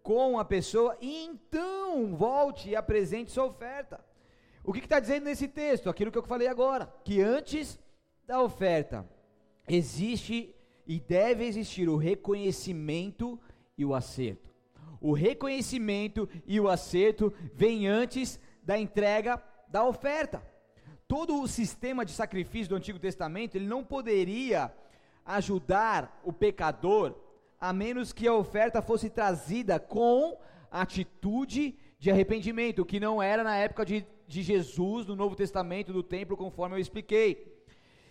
[0.05, 3.99] com a pessoa e então volte e apresente sua oferta.
[4.63, 5.89] O que está dizendo nesse texto?
[5.89, 7.77] Aquilo que eu falei agora, que antes
[8.25, 9.05] da oferta
[9.67, 10.55] existe
[10.87, 13.37] e deve existir o reconhecimento
[13.77, 14.55] e o acerto
[15.05, 20.41] o reconhecimento e o acerto vem antes da entrega da oferta.
[21.07, 24.73] Todo o sistema de sacrifício do Antigo Testamento, ele não poderia
[25.23, 27.15] ajudar o pecador
[27.59, 30.37] a menos que a oferta fosse trazida com
[30.71, 36.03] atitude de arrependimento, que não era na época de, de Jesus, no Novo Testamento, do
[36.03, 37.55] templo, conforme eu expliquei.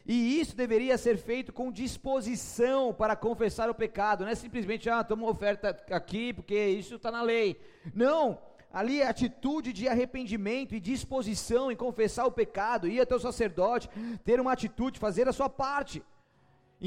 [0.07, 5.03] E isso deveria ser feito com disposição para confessar o pecado, não é simplesmente, ah,
[5.03, 7.59] toma uma oferta aqui porque isso está na lei.
[7.95, 8.39] Não,
[8.71, 13.89] ali é atitude de arrependimento e disposição em confessar o pecado, ir até o sacerdote,
[14.25, 16.03] ter uma atitude, fazer a sua parte.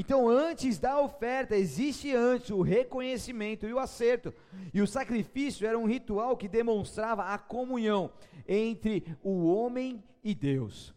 [0.00, 4.32] Então, antes da oferta, existe antes o reconhecimento e o acerto.
[4.72, 8.08] E o sacrifício era um ritual que demonstrava a comunhão
[8.46, 10.94] entre o homem e Deus.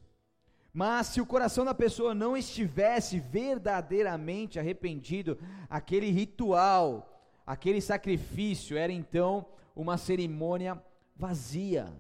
[0.72, 5.36] Mas se o coração da pessoa não estivesse verdadeiramente arrependido,
[5.68, 10.80] aquele ritual, aquele sacrifício era então uma cerimônia
[11.16, 11.92] vazia,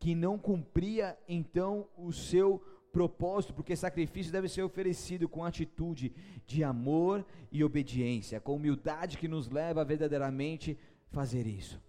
[0.00, 2.60] que não cumpria então o seu
[2.92, 6.12] propósito, porque sacrifício deve ser oferecido com atitude
[6.46, 10.78] de amor e obediência, com humildade que nos leva a verdadeiramente
[11.10, 11.80] fazer isso.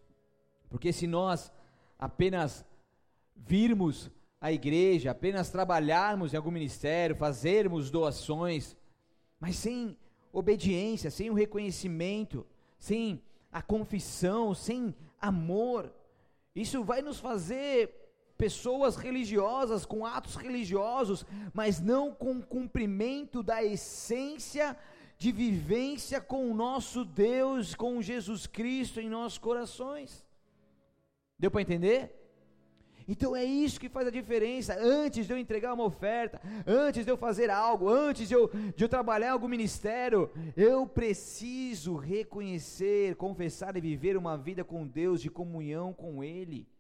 [0.70, 1.52] Porque se nós
[1.98, 2.66] apenas
[3.36, 8.76] virmos a igreja, apenas trabalharmos em algum ministério, fazermos doações,
[9.40, 9.98] mas sem
[10.34, 12.46] obediência, sem o reconhecimento,
[12.80, 13.22] sem
[13.52, 15.94] a confissão, sem amor,
[16.56, 18.01] isso vai nos fazer
[18.42, 21.24] pessoas religiosas, com atos religiosos,
[21.54, 24.76] mas não com cumprimento da essência
[25.16, 30.26] de vivência com o nosso Deus, com Jesus Cristo em nossos corações.
[31.38, 32.16] Deu para entender?
[33.08, 34.76] Então é isso que faz a diferença.
[34.76, 38.84] Antes de eu entregar uma oferta, antes de eu fazer algo, antes de eu, de
[38.84, 45.22] eu trabalhar em algum ministério, eu preciso reconhecer, confessar e viver uma vida com Deus,
[45.22, 46.71] de comunhão com Ele.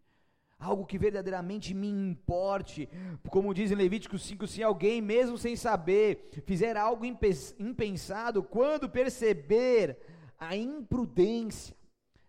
[0.61, 2.87] Algo que verdadeiramente me importe.
[3.29, 9.97] Como diz em Levítico 5: se alguém, mesmo sem saber, fizer algo impensado, quando perceber
[10.37, 11.75] a imprudência,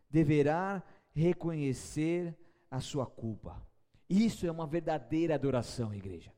[0.08, 0.82] deverá
[1.14, 2.34] reconhecer
[2.70, 3.62] a sua culpa.
[4.08, 6.32] Isso é uma verdadeira adoração, igreja.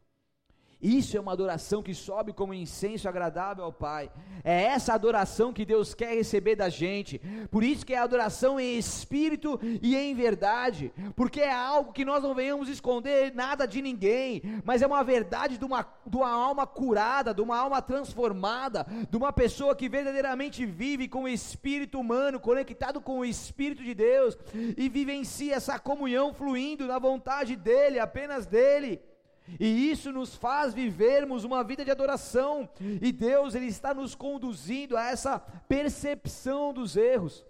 [0.84, 4.10] Isso é uma adoração que sobe como incenso agradável ao Pai.
[4.44, 7.18] É essa adoração que Deus quer receber da gente.
[7.50, 10.92] Por isso que é adoração em espírito e em verdade.
[11.16, 15.56] Porque é algo que nós não venhamos esconder nada de ninguém, mas é uma verdade
[15.56, 20.66] de uma, de uma alma curada, de uma alma transformada, de uma pessoa que verdadeiramente
[20.66, 24.36] vive com o espírito humano, conectado com o espírito de Deus
[24.76, 29.00] e vive em si essa comunhão fluindo na vontade dele, apenas dele.
[29.60, 34.96] E isso nos faz vivermos uma vida de adoração, e Deus ele está nos conduzindo
[34.96, 37.44] a essa percepção dos erros,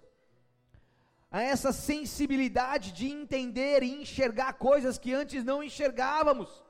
[1.31, 6.63] a essa sensibilidade de entender e enxergar coisas que antes não enxergávamos.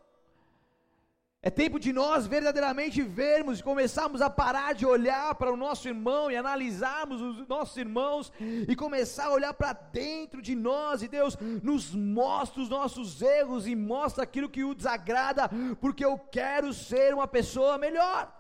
[1.48, 5.88] É tempo de nós verdadeiramente vermos e começarmos a parar de olhar para o nosso
[5.88, 11.08] irmão e analisarmos os nossos irmãos e começar a olhar para dentro de nós e
[11.08, 15.48] Deus nos mostra os nossos erros e mostra aquilo que o desagrada,
[15.80, 18.35] porque eu quero ser uma pessoa melhor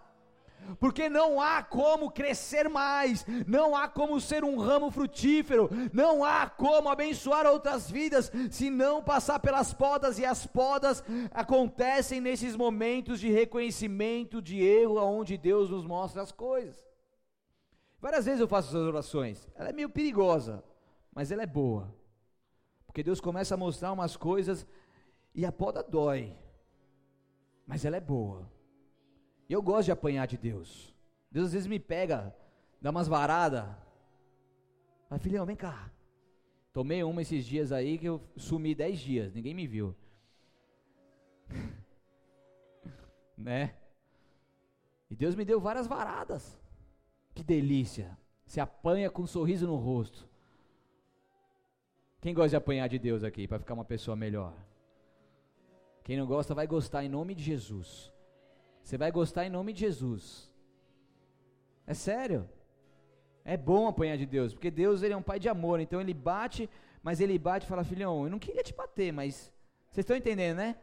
[0.79, 6.49] porque não há como crescer mais, não há como ser um ramo frutífero, não há
[6.49, 13.19] como abençoar outras vidas se não passar pelas podas, e as podas acontecem nesses momentos
[13.19, 16.85] de reconhecimento de erro, onde Deus nos mostra as coisas.
[17.99, 20.63] Várias vezes eu faço essas orações, ela é meio perigosa,
[21.13, 21.93] mas ela é boa,
[22.85, 24.65] porque Deus começa a mostrar umas coisas
[25.33, 26.35] e a poda dói,
[27.65, 28.54] mas ela é boa.
[29.47, 30.93] E eu gosto de apanhar de Deus.
[31.31, 32.35] Deus às vezes me pega,
[32.81, 33.65] dá umas varadas.
[35.07, 35.91] Fala, filhão, vem cá.
[36.73, 39.95] Tomei uma esses dias aí que eu sumi dez dias, ninguém me viu.
[43.37, 43.75] né?
[45.09, 46.59] E Deus me deu várias varadas.
[47.33, 48.17] Que delícia.
[48.45, 50.27] Se apanha com um sorriso no rosto.
[52.21, 54.53] Quem gosta de apanhar de Deus aqui para ficar uma pessoa melhor?
[56.03, 58.11] Quem não gosta vai gostar em nome de Jesus.
[58.85, 60.47] Você vai gostar em nome de Jesus.
[61.87, 62.47] É sério.
[63.43, 66.13] É bom apanhar de Deus, porque Deus ele é um pai de amor, então ele
[66.13, 66.69] bate,
[67.01, 69.51] mas ele bate e fala: "Filhão, eu não queria te bater, mas
[69.89, 70.75] vocês estão entendendo, né?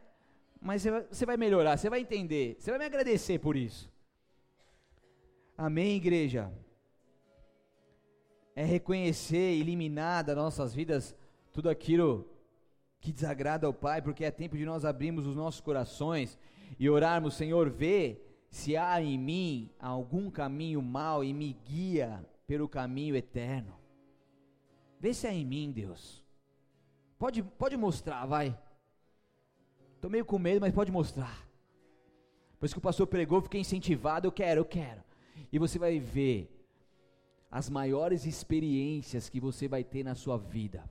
[0.59, 3.89] Mas você vai, melhorar, você vai entender, você vai me agradecer por isso."
[5.57, 6.51] Amém, igreja.
[8.53, 11.15] É reconhecer, eliminar das nossas vidas
[11.53, 12.29] tudo aquilo
[12.99, 16.37] que desagrada ao Pai, porque é tempo de nós abrirmos os nossos corações
[16.79, 22.67] e orarmos, Senhor, vê se há em mim algum caminho mau e me guia pelo
[22.67, 23.73] caminho eterno.
[24.99, 26.23] Vê se há em mim, Deus.
[27.17, 28.57] Pode, pode mostrar, vai.
[29.95, 31.47] Estou meio com medo, mas pode mostrar.
[32.59, 35.03] Pois que o pastor pregou, fiquei incentivado, eu quero, eu quero.
[35.51, 36.49] E você vai ver
[37.49, 40.83] as maiores experiências que você vai ter na sua vida.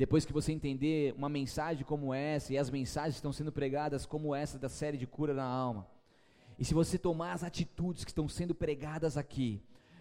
[0.00, 4.34] Depois que você entender uma mensagem como essa, e as mensagens estão sendo pregadas como
[4.34, 5.86] essa da série de cura na alma,
[6.58, 9.60] e se você tomar as atitudes que estão sendo pregadas aqui,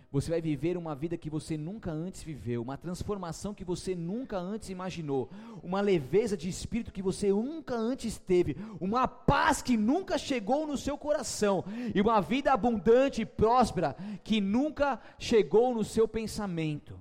[0.09, 4.37] você vai viver uma vida que você nunca antes viveu, uma transformação que você nunca
[4.37, 5.29] antes imaginou,
[5.61, 10.77] uma leveza de espírito que você nunca antes teve, uma paz que nunca chegou no
[10.77, 16.97] seu coração, e uma vida abundante e próspera que nunca chegou no seu pensamento.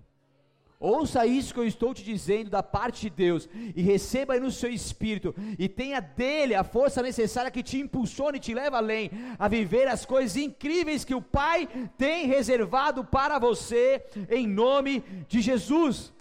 [0.80, 4.50] Ouça isso que eu estou te dizendo da parte de Deus e receba aí no
[4.50, 9.10] seu espírito e tenha dele a força necessária que te impulsione e te leva além
[9.40, 15.40] a viver as coisas incríveis que o Pai tem reservado para você em nome de
[15.40, 16.12] Jesus.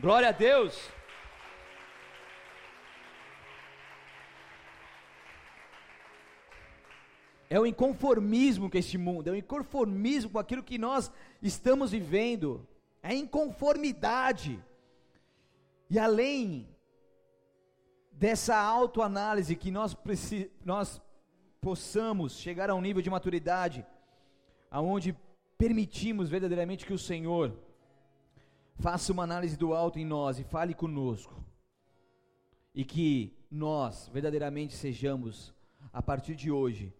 [0.00, 0.88] Glória a Deus.
[7.50, 12.66] É o inconformismo com este mundo, é o inconformismo com aquilo que nós estamos vivendo
[13.02, 14.62] é inconformidade.
[15.90, 16.68] E além
[18.12, 19.96] dessa autoanálise que nós,
[20.64, 21.02] nós
[21.60, 23.84] possamos chegar a um nível de maturidade
[24.70, 25.16] aonde
[25.58, 27.58] permitimos verdadeiramente que o Senhor
[28.76, 31.34] faça uma análise do alto em nós e fale conosco.
[32.74, 35.52] E que nós verdadeiramente sejamos
[35.92, 36.94] a partir de hoje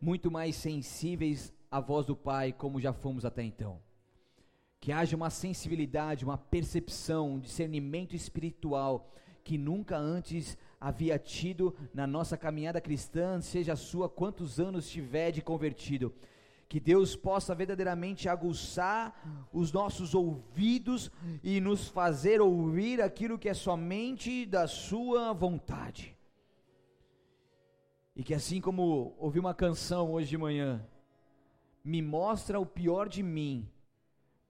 [0.00, 3.80] muito mais sensíveis à voz do Pai como já fomos até então
[4.84, 9.10] que haja uma sensibilidade, uma percepção, um discernimento espiritual
[9.42, 15.40] que nunca antes havia tido na nossa caminhada cristã, seja sua quantos anos tiver de
[15.40, 16.12] convertido.
[16.68, 21.10] Que Deus possa verdadeiramente aguçar os nossos ouvidos
[21.42, 26.14] e nos fazer ouvir aquilo que é somente da Sua vontade.
[28.14, 30.86] E que assim como ouvi uma canção hoje de manhã,
[31.82, 33.66] me mostra o pior de mim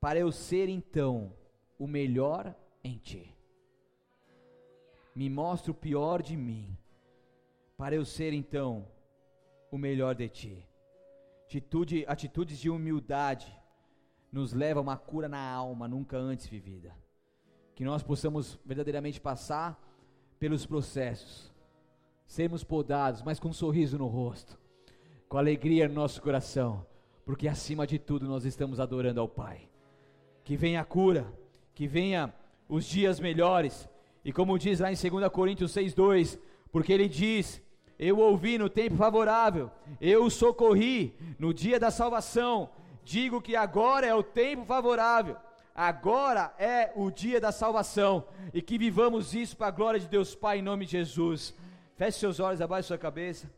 [0.05, 1.33] para eu ser então
[1.79, 3.35] o melhor em ti.
[5.17, 6.77] Me mostra o pior de mim,
[7.75, 8.87] para eu ser então
[9.73, 10.69] o melhor de ti.
[11.47, 13.51] Atitude, atitudes de humildade
[14.31, 16.95] nos leva a uma cura na alma nunca antes vivida.
[17.75, 19.83] Que nós possamos verdadeiramente passar
[20.39, 21.51] pelos processos,
[22.27, 24.61] sermos podados, mas com um sorriso no rosto,
[25.31, 26.87] com alegria no nosso coração,
[27.25, 29.71] porque acima de tudo nós estamos adorando ao Pai.
[30.45, 31.27] Que venha a cura,
[31.75, 32.33] que venha
[32.69, 33.89] os dias melhores,
[34.25, 36.39] e como diz lá em 2 Coríntios 6,2,
[36.73, 37.61] porque ele diz:
[37.99, 39.71] Eu ouvi no tempo favorável,
[40.01, 42.71] eu socorri no dia da salvação,
[43.05, 45.37] digo que agora é o tempo favorável,
[45.75, 50.35] agora é o dia da salvação, e que vivamos isso para a glória de Deus
[50.35, 51.55] Pai, em nome de Jesus.
[51.97, 53.49] Feche seus olhos, abaixe sua cabeça.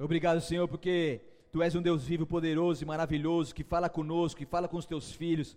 [0.00, 1.20] Obrigado, Senhor, porque
[1.50, 4.86] Tu és um Deus vivo, poderoso e maravilhoso, que fala conosco, que fala com os
[4.86, 5.56] Teus filhos,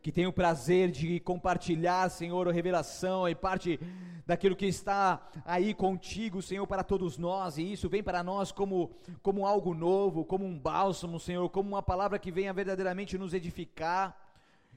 [0.00, 3.80] que tem o prazer de compartilhar, Senhor, a revelação e parte
[4.24, 8.92] daquilo que está aí contigo, Senhor, para todos nós, e isso vem para nós como,
[9.24, 14.16] como algo novo, como um bálsamo, Senhor, como uma palavra que venha verdadeiramente nos edificar.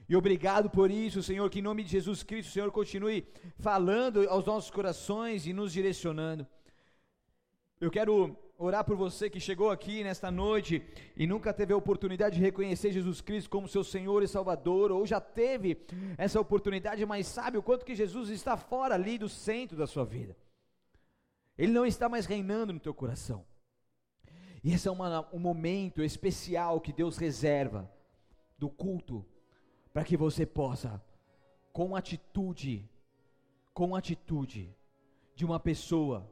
[0.08, 3.24] E obrigado por isso, Senhor, que em nome de Jesus Cristo, Senhor, continue
[3.60, 6.44] falando aos nossos corações e nos direcionando.
[7.80, 10.82] Eu quero orar por você que chegou aqui nesta noite
[11.16, 15.06] e nunca teve a oportunidade de reconhecer Jesus Cristo como seu Senhor e Salvador, ou
[15.06, 15.78] já teve
[16.16, 20.04] essa oportunidade, mas sabe o quanto que Jesus está fora ali do centro da sua
[20.04, 20.36] vida.
[21.56, 23.44] Ele não está mais reinando no teu coração.
[24.62, 27.90] E esse é uma, um momento especial que Deus reserva
[28.58, 29.24] do culto
[29.92, 31.02] para que você possa,
[31.72, 32.88] com atitude,
[33.72, 34.74] com atitude
[35.36, 36.28] de uma pessoa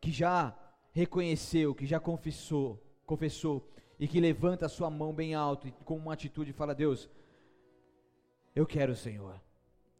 [0.00, 0.56] que já
[0.92, 3.68] reconheceu, que já confessou, confessou
[3.98, 7.08] e que levanta a sua mão bem alto e com uma atitude fala: Deus,
[8.54, 9.40] eu quero o Senhor.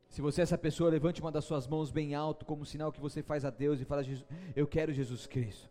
[0.08, 3.00] Se você é essa pessoa, levante uma das suas mãos bem alto, como sinal que
[3.00, 4.02] você faz a Deus e fala:
[4.56, 5.68] Eu quero Jesus Cristo.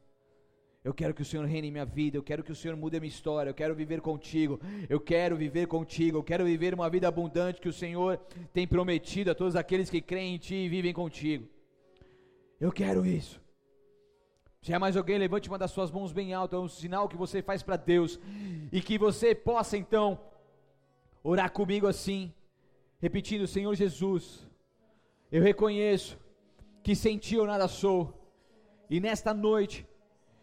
[0.82, 3.02] Eu quero que o Senhor reine minha vida, eu quero que o Senhor mude a
[3.02, 7.06] minha história, eu quero viver contigo, eu quero viver contigo, eu quero viver uma vida
[7.06, 8.18] abundante que o Senhor
[8.54, 11.46] tem prometido a todos aqueles que creem em Ti e vivem contigo.
[12.62, 13.42] Eu quero isso.
[14.62, 17.16] Se é mais alguém, levante uma das suas mãos bem alto, é um sinal que
[17.16, 18.20] você faz para Deus,
[18.72, 20.20] e que você possa então
[21.24, 22.34] orar comigo assim,
[22.99, 24.45] repetindo: Senhor Jesus,
[25.32, 26.20] eu reconheço
[26.84, 28.14] que sem Ti eu nada sou,
[28.89, 29.88] e nesta noite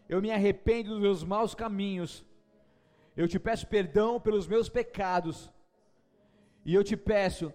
[0.09, 2.25] eu me arrependo dos meus maus caminhos,
[3.15, 5.53] eu te peço perdão pelos meus pecados,
[6.65, 7.53] e eu te peço,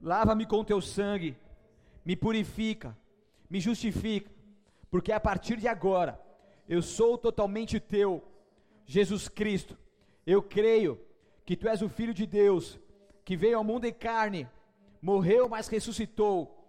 [0.00, 1.36] lava-me com Teu sangue,
[2.04, 2.96] me purifica,
[3.48, 4.30] me justifica
[4.90, 6.20] porque a partir de agora
[6.68, 8.22] eu sou totalmente teu,
[8.84, 9.76] Jesus Cristo.
[10.26, 11.00] Eu creio
[11.44, 12.78] que tu és o Filho de Deus,
[13.24, 14.48] que veio ao mundo em carne,
[15.00, 16.60] morreu, mas ressuscitou,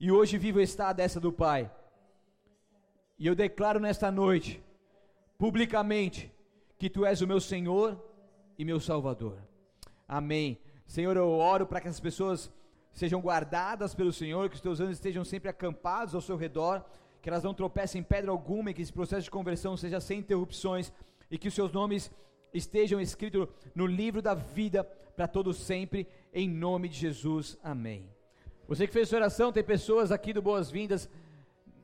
[0.00, 1.70] e hoje vivo está a destra do Pai.
[3.18, 4.62] E eu declaro nesta noite,
[5.36, 6.32] publicamente,
[6.78, 8.00] que tu és o meu Senhor
[8.56, 9.38] e meu Salvador.
[10.06, 10.58] Amém.
[10.86, 12.50] Senhor, eu oro para que as pessoas
[12.98, 16.84] sejam guardadas pelo Senhor, que os teus anjos estejam sempre acampados ao seu redor,
[17.22, 20.18] que elas não tropecem em pedra alguma e que esse processo de conversão seja sem
[20.18, 20.92] interrupções
[21.30, 22.10] e que os seus nomes
[22.52, 27.56] estejam escritos no livro da vida para todos sempre, em nome de Jesus.
[27.62, 28.04] Amém.
[28.66, 31.08] Você que fez sua oração, tem pessoas aqui do Boas-Vindas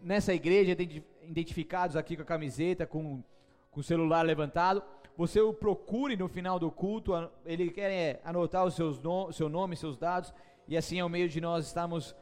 [0.02, 0.76] nessa igreja,
[1.22, 3.22] identificados aqui com a camiseta, com,
[3.70, 4.82] com o celular levantado.
[5.16, 7.12] Você o procure no final do culto,
[7.46, 10.34] ele quer é, anotar os seus no, seu nome, seus dados,
[10.66, 12.14] e assim é o meio de nós estarmos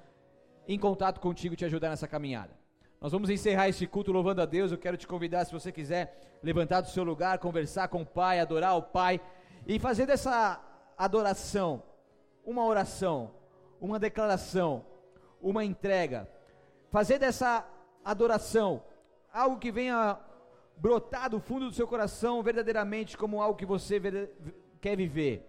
[0.66, 2.62] em contato contigo, te ajudar nessa caminhada.
[3.00, 4.70] Nós vamos encerrar esse culto louvando a Deus.
[4.70, 8.38] Eu quero te convidar, se você quiser, levantar do seu lugar, conversar com o Pai,
[8.38, 9.20] adorar o Pai
[9.66, 10.60] e fazer dessa
[10.96, 11.82] adoração
[12.44, 13.32] uma oração,
[13.80, 14.84] uma declaração,
[15.40, 16.28] uma entrega.
[16.90, 17.66] Fazer dessa
[18.04, 18.82] adoração
[19.32, 20.18] algo que venha
[20.76, 24.00] brotar do fundo do seu coração verdadeiramente como algo que você
[24.80, 25.44] quer viver,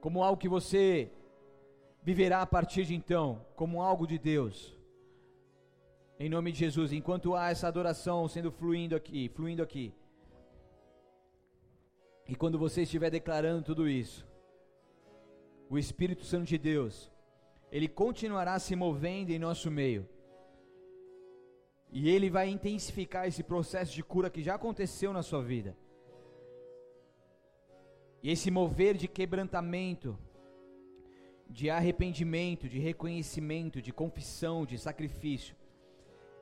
[0.00, 1.10] como algo que você
[2.02, 4.76] viverá a partir de então, como algo de Deus.
[6.18, 9.94] Em nome de Jesus, enquanto há essa adoração sendo fluindo aqui, fluindo aqui.
[12.26, 14.26] E quando você estiver declarando tudo isso,
[15.68, 17.10] o Espírito Santo de Deus,
[17.72, 20.08] ele continuará se movendo em nosso meio.
[21.92, 25.76] E ele vai intensificar esse processo de cura que já aconteceu na sua vida.
[28.22, 30.18] E esse mover de quebrantamento,
[31.50, 35.56] de arrependimento, de reconhecimento, de confissão, de sacrifício,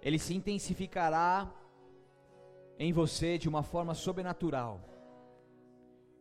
[0.02, 1.50] ele se intensificará
[2.78, 4.80] em você de uma forma sobrenatural.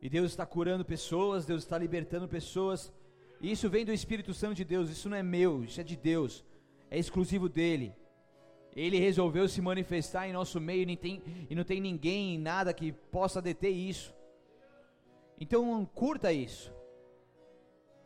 [0.02, 2.94] E Deus está curando pessoas, Deus está libertando pessoas.
[3.42, 5.98] E isso vem do Espírito Santo de Deus, isso não é meu, isso é de
[5.98, 6.46] Deus,
[6.90, 7.94] é exclusivo dele.
[8.76, 12.74] Ele resolveu se manifestar em nosso meio e não tem, e não tem ninguém, nada
[12.74, 14.16] que possa deter isso.
[15.40, 16.74] Então curta isso,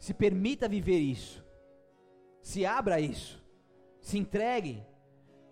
[0.01, 1.45] se permita viver isso,
[2.41, 3.39] se abra a isso,
[3.99, 4.83] se entregue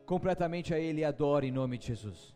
[0.08, 2.36] completamente a Ele e adore em nome de Jesus.